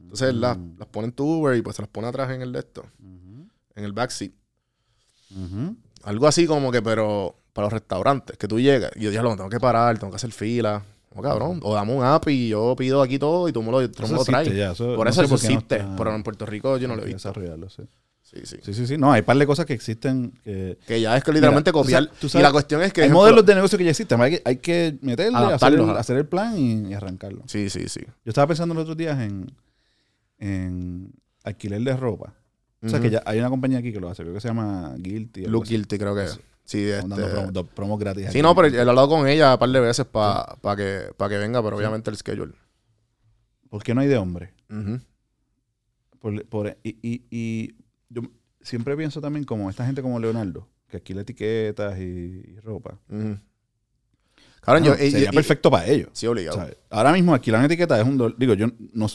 [0.00, 0.78] Entonces las, Mm.
[0.78, 2.84] las pone en tu Uber y pues se las pone atrás en el de esto,
[3.00, 4.32] en el backseat.
[6.04, 9.34] Algo así como que, pero para los restaurantes, que tú llegas y yo dije, lo
[9.36, 10.82] tengo que parar, tengo que hacer fila.
[11.08, 13.90] Como cabrón, o dame un app y yo pido aquí todo y tú me lo,
[13.90, 14.46] tú me Eso lo traes.
[14.46, 16.94] existe ya, eso- por no eso no existe, está- pero en Puerto Rico yo no
[16.94, 17.16] lo he visto.
[17.16, 17.82] desarrollarlo, sí.
[18.22, 18.56] Sí, sí.
[18.62, 18.98] Sí, sí, sí.
[18.98, 20.76] No, hay un par de cosas que existen que...
[20.86, 22.04] Que ya es que literalmente Mira, tú copiar.
[22.04, 23.00] sabes- tú y la cuestión es que.
[23.00, 24.20] hay ejemplo- modelos de negocio que ya existen.
[24.20, 27.42] Hay que, hay que meterle, hacer el, hacer el plan y, y arrancarlo.
[27.46, 28.00] Sí, sí, sí.
[28.04, 29.50] Yo estaba pensando los otros días en,
[30.38, 31.10] en
[31.42, 32.34] alquiler de ropa.
[32.82, 34.94] O sea, que ya hay una compañía aquí que lo hace, creo que se llama
[34.98, 35.46] Guilty.
[35.46, 35.66] Look.
[35.66, 36.40] Guilty, creo que es.
[36.64, 38.24] Sí, dando este- promo- do- promos gratis.
[38.24, 38.42] Sí, aquí.
[38.42, 41.62] no, pero he hablado con ella un par de veces para que, pa que venga,
[41.62, 42.52] pero obviamente el schedule.
[43.70, 44.52] ¿Por qué no hay de hombre?
[46.20, 47.74] Por- por- y, y- y
[48.10, 48.22] yo
[48.60, 52.98] siempre pienso también como esta gente como Leonardo, que alquila etiquetas y, y ropa.
[54.84, 54.94] Yo.
[54.94, 56.10] y- sería y- perfecto para ellos.
[56.12, 56.58] Sí, obligado.
[56.58, 56.76] ¿sabes?
[56.90, 58.36] Ahora mismo alquilar una etiqueta es un dolor.
[58.38, 59.06] Digo, yo no,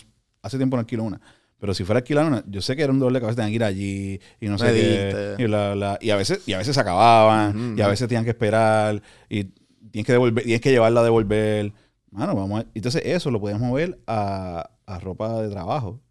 [0.42, 1.22] hace tiempo no alquilo una.
[1.64, 3.56] Pero si fuera alquilar una, yo sé que era un doble de cabeza, tenían que
[3.56, 5.36] ir allí y no sé qué.
[5.42, 8.26] Y, bla, bla, y a veces, y a veces se acababan, y a veces tenían
[8.26, 9.46] que esperar, y
[9.90, 11.72] tienes que devolver, tienes que llevarla a devolver.
[12.12, 16.02] Mano, vamos a- Entonces, eso lo podemos mover a, a ropa de trabajo.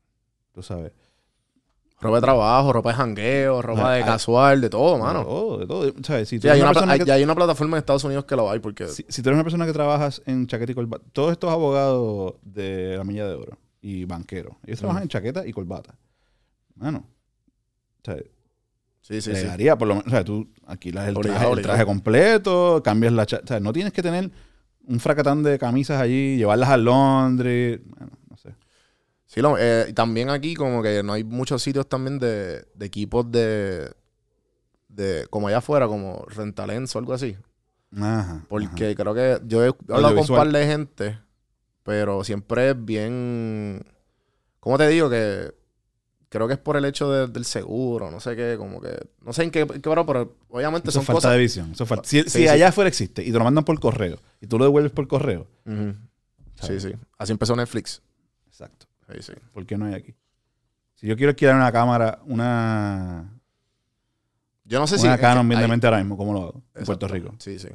[0.55, 0.93] Tú sabes.
[2.01, 5.23] Ropa de trabajo, ropa de jangueo, ropa Ah, de ah, casual, de todo, De mano.
[5.23, 5.93] todo, de todo.
[6.03, 6.31] ¿Sabes?
[6.31, 8.05] Si tú Sí, hay una una, persona hay, que- ya hay una plataforma en Estados
[8.05, 8.89] Unidos que lo hay porque.
[8.89, 13.05] si, si tú eres una persona que trabajas en corbata, todos estos abogados de la
[13.05, 15.99] milla de oro y banqueros, ellos trabajan en chaqueta y corbata.
[16.77, 17.07] Mano,
[18.01, 18.17] o sea,
[19.03, 19.47] Sí, sí, le sí.
[19.47, 23.25] daría por lo menos, o sea, tú alquilas el traje, el traje completo, cambias la
[23.25, 24.31] o sea, no tienes que tener
[24.87, 28.55] un fracatán de camisas allí, llevarlas a Londres, bueno, no sé.
[29.27, 33.31] Sí, lo- eh, también aquí como que no hay muchos sitios también de, de equipos
[33.33, 33.91] de,
[34.89, 35.27] de...
[35.31, 37.37] Como allá afuera, como Rentalens o algo así.
[37.97, 38.45] Ajá.
[38.49, 41.19] Porque creo que yo he hablado con un par de gente,
[41.83, 43.85] pero siempre es bien...
[44.61, 45.11] ¿Cómo te digo?
[45.11, 45.53] Que
[46.29, 48.97] creo que es por el hecho de- del seguro, no sé qué, como que...
[49.23, 51.33] No sé en qué, qué pero, pero obviamente Eso son falta cosas...
[51.33, 51.73] de visión.
[51.73, 52.49] eso es falta- Si, Sí, si sí.
[52.49, 55.47] allá afuera existe y te lo mandan por correo y tú lo devuelves por correo.
[56.63, 56.93] Sí, sí.
[57.19, 58.01] Así empezó Netflix.
[58.47, 58.87] exacto.
[59.13, 59.33] Sí, sí.
[59.53, 60.15] ¿Por qué no hay aquí?
[60.95, 63.29] Si yo quiero alquilar una cámara, una,
[64.65, 65.07] Yo no sé si...
[65.07, 66.63] una Canon ahora mismo, ¿cómo lo hago?
[66.77, 66.85] En.
[66.85, 67.35] Puerto Rico.
[67.39, 67.69] Sí, sí.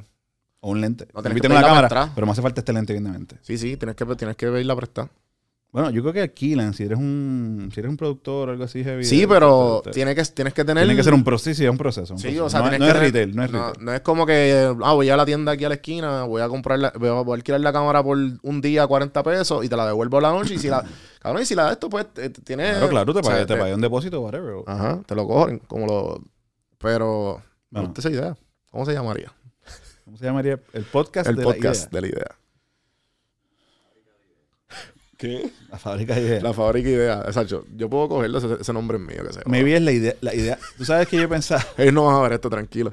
[0.60, 1.06] O un lente.
[1.14, 3.36] No tienes que pedirla cámara, pero me hace falta este lente bien de mente.
[3.42, 5.08] Sí, sí, tienes que, tienes que verla prestar.
[5.70, 8.82] Bueno, yo creo que alquilan, si eres un, si eres un productor o algo así
[8.82, 9.04] heavy.
[9.04, 10.84] Sí, pero tiene que, tienes que tener...
[10.84, 12.14] tiene que ser un proceso, sí, es un proceso.
[12.14, 12.46] un Sí, proceso.
[12.46, 13.72] o sea, no, tienes no que es retail, no es retail.
[13.84, 16.48] no es como que, ah, voy a la tienda aquí a la esquina, voy a
[16.48, 19.76] comprar la, voy a, a alquilar la cámara por un día 40 pesos y te
[19.76, 20.82] la devuelvo la noche y si la,
[21.20, 22.70] cabrón, y si la de esto, pues, eh, tiene...
[22.70, 24.54] Claro, claro, te o sea, pagué, te pagué un depósito, whatever.
[24.66, 26.22] Ajá, te lo cogen, como lo...
[26.78, 27.92] Pero, Bueno.
[27.94, 28.34] esa idea.
[28.70, 29.32] ¿Cómo se llamaría?
[30.08, 30.58] ¿Cómo se llamaría?
[30.72, 32.00] El podcast El de podcast la idea.
[32.00, 32.38] de la idea.
[35.18, 35.50] ¿Qué?
[35.70, 36.42] La fábrica de ideas.
[36.42, 37.22] La fábrica idea.
[37.26, 37.66] Exacto.
[37.76, 39.42] Yo puedo cogerlo, ese, ese nombre es mío, que sea.
[39.44, 40.58] Maybe es la idea, la idea.
[40.78, 42.90] Tú sabes que yo he pensado, Ellos no van a ver esto tranquilo.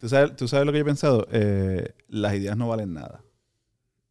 [0.00, 3.22] tú sabes, tú sabes lo que yo he pensado, Eh, las ideas no valen nada.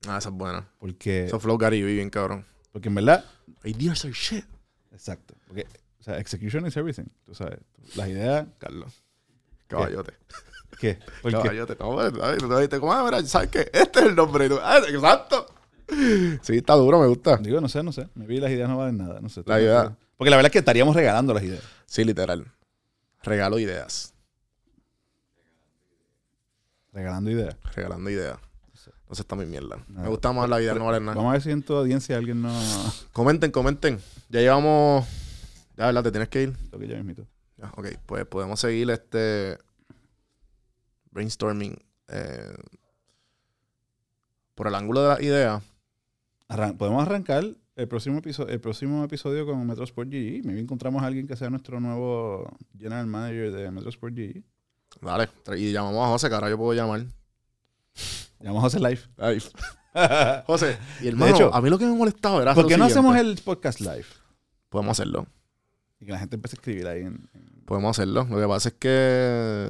[0.07, 0.69] Ah, esa es buena.
[0.79, 2.45] Porque, Eso flow Gary bien cabrón.
[2.71, 3.25] porque en verdad,
[3.65, 4.45] Ideas are shit.
[4.93, 5.35] exacto.
[5.45, 5.67] Porque,
[5.99, 7.07] o sea, execution is everything.
[7.25, 7.59] Tú sabes,
[7.97, 9.03] las ideas, Carlos.
[9.67, 10.13] Caballote.
[10.13, 10.52] ¿qué?
[11.21, 11.77] Porque, Caballote.
[11.79, 13.03] No, te dijiste, ¿cómo es?
[13.03, 13.69] Mira, ¿sabes qué?
[13.73, 14.45] Este es el nombre.
[14.45, 15.47] Y tú, ah, exacto.
[16.41, 17.37] Sí, está duro, me gusta.
[17.37, 18.07] digo, no sé, no sé.
[18.15, 19.19] Maybe las ideas no valen nada.
[19.21, 19.43] No sé.
[19.45, 19.95] La idea.
[20.17, 21.63] Porque la verdad es que estaríamos regalando las ideas.
[21.85, 22.51] Sí, literal.
[23.23, 24.13] Regalo ideas.
[26.91, 27.55] Regalando ideas.
[27.75, 28.37] Regalando ideas.
[29.09, 29.77] No sé, está mi mierda.
[29.87, 31.13] Me gusta más la idea, no vale nada.
[31.15, 32.51] Vamos a ver si en tu audiencia alguien no...
[33.11, 33.99] Comenten, comenten.
[34.29, 35.05] Ya llevamos.
[35.77, 36.03] Ya, ¿verdad?
[36.03, 36.53] Te tienes que ir.
[36.71, 37.27] Lo que ya mismito.
[37.57, 39.59] Ya, ok, pues podemos seguir este
[41.13, 41.75] brainstorming
[42.09, 42.53] eh,
[44.55, 45.61] por el ángulo de la idea.
[46.49, 47.43] Arran- podemos arrancar
[47.75, 50.43] el próximo episodio, el próximo episodio con Metro Sport GG.
[50.45, 54.43] Maybe encontramos a alguien que sea nuestro nuevo general manager de Metro Sport GG.
[55.01, 57.05] Dale, y llamamos a José, que ahora yo puedo llamar.
[58.39, 58.99] Llamamos a hacer live.
[59.17, 59.41] Ay.
[60.45, 62.53] José, y hermano, hecho, a mí lo que me molestaba era.
[62.53, 62.99] ¿Por qué no siguiente.
[63.09, 64.05] hacemos el podcast live?
[64.69, 65.25] Podemos hacerlo.
[66.03, 68.27] Y que la gente empiece a escribir ahí en, en- Podemos hacerlo.
[68.29, 69.69] Lo que pasa es que.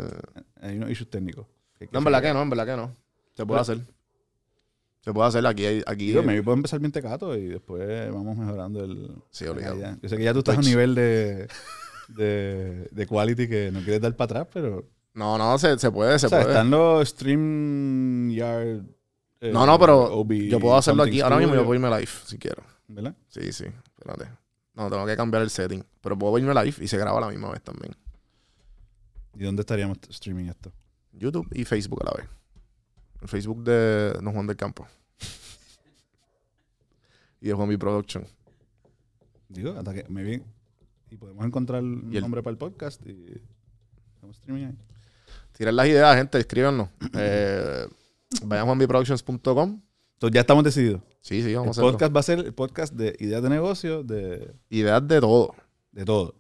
[0.61, 1.45] hay unos issues técnicos.
[1.77, 2.91] que No, en verdad que no, en verdad que no.
[3.35, 3.81] Se puede hacer.
[5.01, 5.65] Se puede hacer aquí.
[5.85, 9.13] aquí Digo, maybe puedo empezar bien tecato y después vamos mejorando el...
[9.29, 9.77] Sí, obligado.
[10.01, 11.47] Yo sé que ya tú estás a un nivel de,
[12.07, 14.89] de, de quality que no quieres dar para atrás, pero...
[15.13, 16.51] No, no, se, se puede, se o sea, puede.
[16.53, 18.81] están los StreamYard...
[19.41, 21.21] eh, No, no, pero OB yo puedo hacerlo aquí.
[21.21, 22.63] Ahora mismo yo puedo irme live si quiero.
[22.87, 23.15] ¿Verdad?
[23.27, 23.65] Sí, sí.
[23.97, 24.29] Espérate.
[24.75, 25.83] No, tengo que cambiar el setting.
[26.01, 27.95] Pero puedo irme live y se graba a la misma vez también.
[29.35, 30.71] ¿Y dónde estaríamos streaming esto?
[31.11, 32.29] YouTube y Facebook a la vez.
[33.21, 34.87] El Facebook de Don Juan del Campo.
[37.41, 38.25] y de Juan B Production.
[39.49, 40.41] Digo, hasta que me vi
[41.11, 43.39] y podemos encontrar un el- nombre para el podcast y
[44.17, 44.77] hacemos streaming ahí.
[45.51, 46.89] Tiren las ideas, gente, escríbanos.
[47.15, 47.87] Eh,
[48.45, 49.81] vayan a juanbproductions.com.
[50.13, 51.01] Entonces ya estamos decididos.
[51.23, 51.91] Sí, sí, El vamos a hacerlo.
[51.93, 55.55] podcast va a ser el podcast de ideas de negocio, de, Ideas de todo.
[55.93, 56.35] de todo.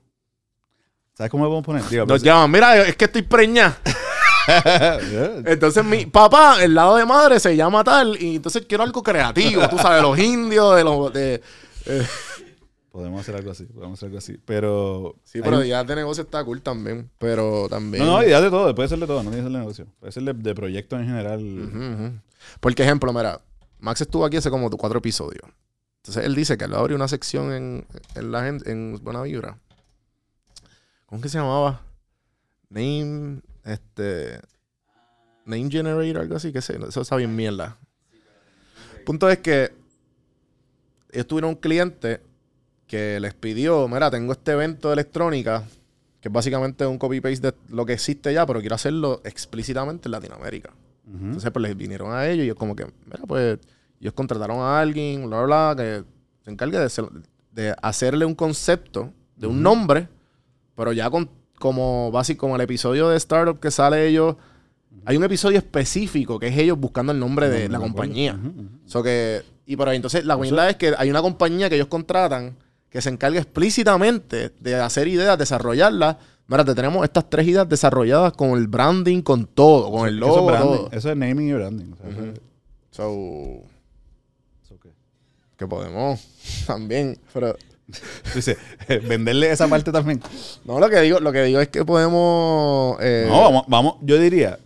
[1.13, 1.83] ¿Sabes cómo lo podemos poner?
[1.89, 3.77] Digo, Nos pues, llaman, mira, es que estoy preñada.
[5.45, 8.21] Entonces mi papá, el lado de madre, se llama tal.
[8.21, 9.67] Y entonces quiero algo creativo.
[9.69, 11.13] Tú sabes, los indios, de los...
[11.13, 11.41] De,
[11.85, 12.05] eh,
[12.91, 14.37] podemos hacer algo así, podemos hacer algo así.
[14.43, 15.15] Pero.
[15.23, 17.09] sí, pero un- ideas de negocio está cool también.
[17.19, 18.05] Pero también...
[18.05, 19.87] No, no, ideas de todo, puede ser de todo, no tiene que ser de negocio.
[19.99, 21.39] Puede ser de, de proyecto en general.
[21.41, 22.11] Ujú, ujú.
[22.59, 23.39] Porque, ejemplo, mira,
[23.83, 25.43] Max estuvo aquí hace como cuatro episodios.
[25.97, 28.97] Entonces él dice que él va a abrir una sección en, en la gente, en
[29.03, 29.59] Buena Vibra.
[31.05, 31.81] ¿Cómo que se llamaba?
[32.69, 34.39] Name, este.
[35.45, 37.77] Name Generator, algo así, que sé, eso está bien mierda.
[39.05, 39.73] Punto es que
[41.11, 42.21] ellos tuvieron un cliente
[42.87, 45.67] que les pidió, mira, tengo este evento de electrónica,
[46.21, 50.13] que es básicamente un copy-paste de lo que existe ya, pero quiero hacerlo explícitamente en
[50.13, 50.73] Latinoamérica.
[51.05, 53.59] Entonces, pues les vinieron a ellos y ellos como que, mira, pues,
[54.03, 56.03] ellos contrataron a alguien, bla, bla, bla, que
[56.43, 57.09] se encargue de, hacer-
[57.51, 60.07] de hacerle un concepto de un nombre,
[60.75, 64.35] pero ya con, como básico, como el episodio de Startup que sale ellos,
[65.05, 68.37] hay un episodio específico que es ellos buscando el nombre de la compañía.
[68.85, 71.87] So que, y por ahí, entonces, la verdad es que hay una compañía que ellos
[71.87, 72.55] contratan
[72.89, 76.17] que se encarga explícitamente de hacer ideas, desarrollarlas.
[76.47, 80.27] Mira, te tenemos estas tres ideas desarrolladas con el branding, con todo, con el Eso
[80.27, 80.89] logo, es branding, todo.
[80.91, 81.93] Eso es naming y branding.
[81.93, 82.27] o sea, eso Ujú.
[82.29, 82.41] es-
[82.91, 83.72] So, eso.
[85.63, 86.21] Que podemos
[86.67, 87.57] también, pero
[87.87, 88.57] Tú dices,
[89.07, 90.21] venderle esa parte también.
[90.65, 94.17] no lo que digo, lo que digo es que podemos eh, No, vamos, vamos, yo
[94.17, 94.59] diría.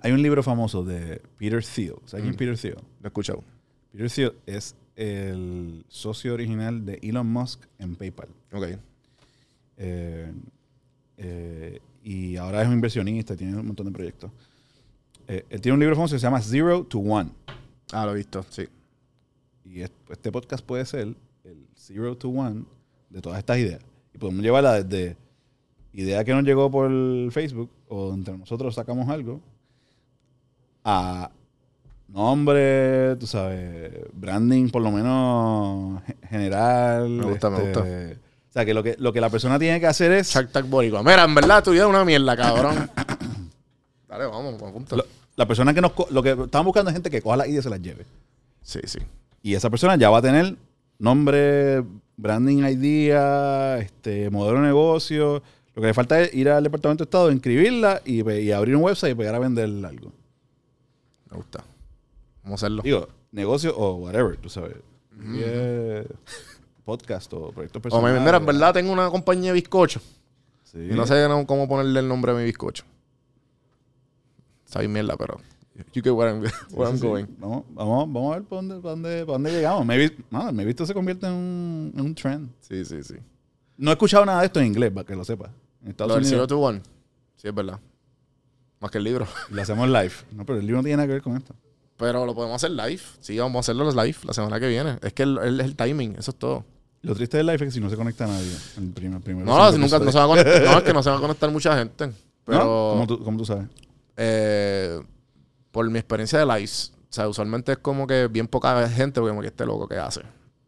[0.00, 1.94] Hay un libro famoso de Peter Thiel.
[2.06, 2.76] ¿Sabes quién es Peter Thiel?
[2.76, 3.42] lo he escuchado.
[3.90, 8.28] Peter Thiel es el socio original de Elon Musk en PayPal.
[8.52, 8.66] Ok.
[9.76, 10.32] Eh,
[11.16, 14.30] eh, y ahora es un inversionista tiene un montón de proyectos.
[15.26, 17.30] Eh, él tiene un libro famoso que se llama Zero to One.
[17.92, 18.68] Ah, lo he visto, sí.
[19.70, 21.14] Y es- este podcast puede ser
[21.44, 22.64] el Zero to One
[23.10, 23.80] de todas estas ideas.
[24.14, 25.16] Y podemos llevarla desde
[25.92, 26.90] idea que nos llegó por
[27.32, 29.40] Facebook o entre nosotros sacamos algo
[30.84, 31.30] a
[32.08, 37.08] nombre, tú sabes, branding por lo menos ge- general.
[37.10, 37.80] Me gusta, me gusta.
[37.80, 40.30] O sea, que lo que, lo que la persona tiene que hacer es...
[40.52, 41.02] Tank Boricua.
[41.02, 42.74] Mira, en verdad tu idea es una mierda, cabrón.
[44.08, 45.04] Dale, vamos, vamos, lo-
[45.36, 45.92] la persona que nos...
[46.10, 48.06] Lo que estamos buscando es gente que coja las ideas y se las lleve.
[48.62, 48.98] Sí, sí.
[49.42, 50.56] Y esa persona ya va a tener
[50.98, 51.84] nombre,
[52.16, 55.42] branding idea, este, modelo de negocio.
[55.74, 58.74] Lo que le falta es ir al departamento de Estado, inscribirla y, pe- y abrir
[58.76, 60.12] un website y pegar a vender algo.
[61.30, 61.62] Me gusta.
[62.42, 62.82] Vamos a hacerlo.
[62.82, 64.76] Digo, negocio o whatever, tú sabes.
[65.32, 66.06] Y es
[66.84, 68.18] podcast o proyectos O personales.
[68.20, 70.00] me, mira, en verdad tengo una compañía de bizcocho.
[70.64, 70.78] Sí.
[70.90, 72.84] Y no sé cómo ponerle el nombre a mi bizcocho.
[74.64, 75.38] Sabe mierda, pero.
[75.92, 76.40] You get where I'm,
[76.72, 77.06] where I'm Sí, sí.
[77.06, 77.26] going.
[77.38, 79.86] Vamos, vamos, vamos a ver para dónde, para dónde, para dónde llegamos.
[79.86, 82.50] Maybe, mano, maybe esto se convierte en un, en un trend.
[82.60, 83.14] Sí, sí, sí.
[83.76, 85.50] No he escuchado nada de esto en inglés, para que lo sepa.
[85.82, 86.82] En Estados Lo del Zero Unidos to One.
[87.36, 87.78] Sí, es verdad.
[88.80, 89.26] Más que el libro.
[89.50, 90.12] lo hacemos live.
[90.32, 91.54] No, pero el libro no tiene nada que ver con esto.
[91.96, 93.00] Pero lo podemos hacer live.
[93.20, 94.98] Sí, vamos a hacerlo los live la semana que viene.
[95.02, 96.64] Es que el, el- el timing, eso es todo.
[97.02, 98.52] Lo triste del live es que si no se conecta nadie.
[98.76, 100.62] El primer, primero No, no, nunca, no se va a conectar.
[100.64, 102.10] No, es que no se va a conectar mucha gente.
[102.44, 102.90] Pero.
[102.94, 103.66] ¿Cómo, tú, cómo tú sabes?
[104.16, 105.00] eh,
[105.78, 109.30] por mi experiencia de lives, o sea, usualmente es como que bien poca gente, porque
[109.30, 110.22] como que este loco que hace.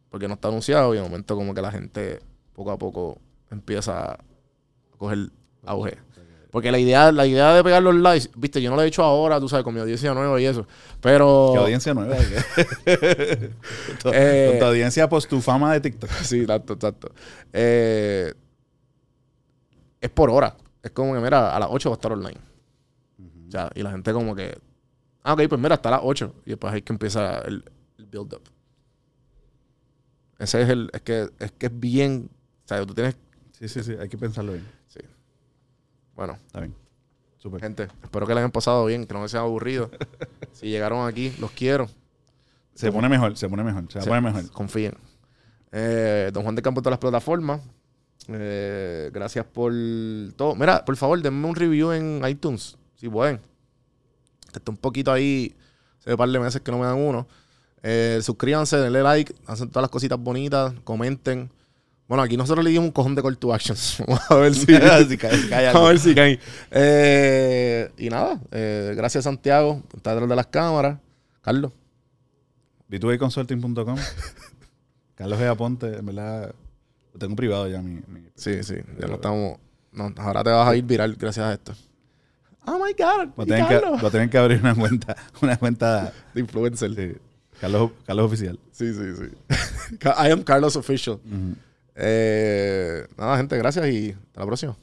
[0.09, 2.21] Porque no está anunciado y de momento como que la gente
[2.53, 4.19] poco a poco empieza a
[4.97, 5.27] coger
[5.65, 5.97] auge.
[6.49, 9.03] Porque la idea, la idea de pegar los lives, viste, yo no lo he hecho
[9.03, 10.65] ahora, tú sabes, con mi audiencia nueva y eso.
[11.01, 11.49] Pero.
[11.55, 12.15] ¿Qué audiencia nueva?
[12.15, 12.95] ¿Qué?
[14.01, 16.09] con, tu, Eh, tu audiencia, pues tu fama de TikTok.
[16.23, 17.11] Sí, exacto, exacto.
[17.51, 18.33] Eh,
[19.99, 20.55] es por hora.
[20.81, 22.39] Es como que, mira, a las 8 va a estar online.
[23.49, 24.57] O sea, y la gente como que...
[25.23, 26.35] Ah, ok, pues mira, hasta las 8.
[26.45, 27.63] Y después ahí que empieza el,
[27.97, 28.41] el build-up.
[30.39, 30.89] Ese es el...
[30.93, 32.29] Es que, es que es bien...
[32.65, 33.15] O sea, tú tienes...
[33.51, 33.93] Sí, sí, sí.
[33.99, 34.67] Hay que pensarlo bien.
[34.87, 34.99] Sí.
[36.15, 36.75] Bueno, Está bien.
[37.37, 37.59] Súper.
[37.59, 39.89] gente, espero que les hayan pasado bien, que no les sea aburrido.
[40.51, 41.87] si llegaron aquí, los quiero.
[42.75, 43.91] Se pone mejor, se pone mejor.
[43.91, 44.51] Se poner mejor.
[44.51, 44.93] Confíen.
[45.71, 47.61] Eh, Don Juan de Campo en todas las plataformas.
[48.27, 49.73] Eh, gracias por
[50.35, 50.55] todo.
[50.55, 53.39] Mira, por favor, denme un review en iTunes, si pueden.
[54.51, 55.55] Que está un poquito ahí,
[55.99, 57.27] hace un par de meses que no me dan uno.
[57.83, 61.49] Eh, suscríbanse, denle like, hacen todas las cositas bonitas, comenten.
[62.07, 63.97] Bueno, aquí nosotros le dimos un cojón de call to actions.
[64.07, 65.85] Vamos a ver si, Si cae- cae algo.
[65.85, 66.39] A ver si caen.
[66.69, 70.99] Eh, y nada, eh, gracias Santiago, está detrás de las cámaras.
[71.41, 71.71] Carlos.
[72.89, 73.95] B2Consulting.com.
[75.15, 75.47] Carlos G.
[75.47, 76.53] Aponte, en verdad,
[77.13, 77.81] lo tengo privado ya.
[77.81, 79.57] Mi, mi- Sí, sí, ya no estamos.
[79.93, 81.73] no, ahora te vas a ir viral gracias a esto.
[82.65, 83.29] Oh my God.
[83.35, 84.01] Voy a, tener que, Carlos.
[84.01, 86.93] voy a tener que abrir una cuenta, una cuenta De influencer.
[86.95, 87.17] sí,
[87.59, 88.59] Carlos, Carlos Oficial.
[88.71, 89.97] Sí, sí, sí.
[90.05, 91.19] I am Carlos Official.
[91.95, 94.77] Eh, nada, gente, gracias y hasta la próxima.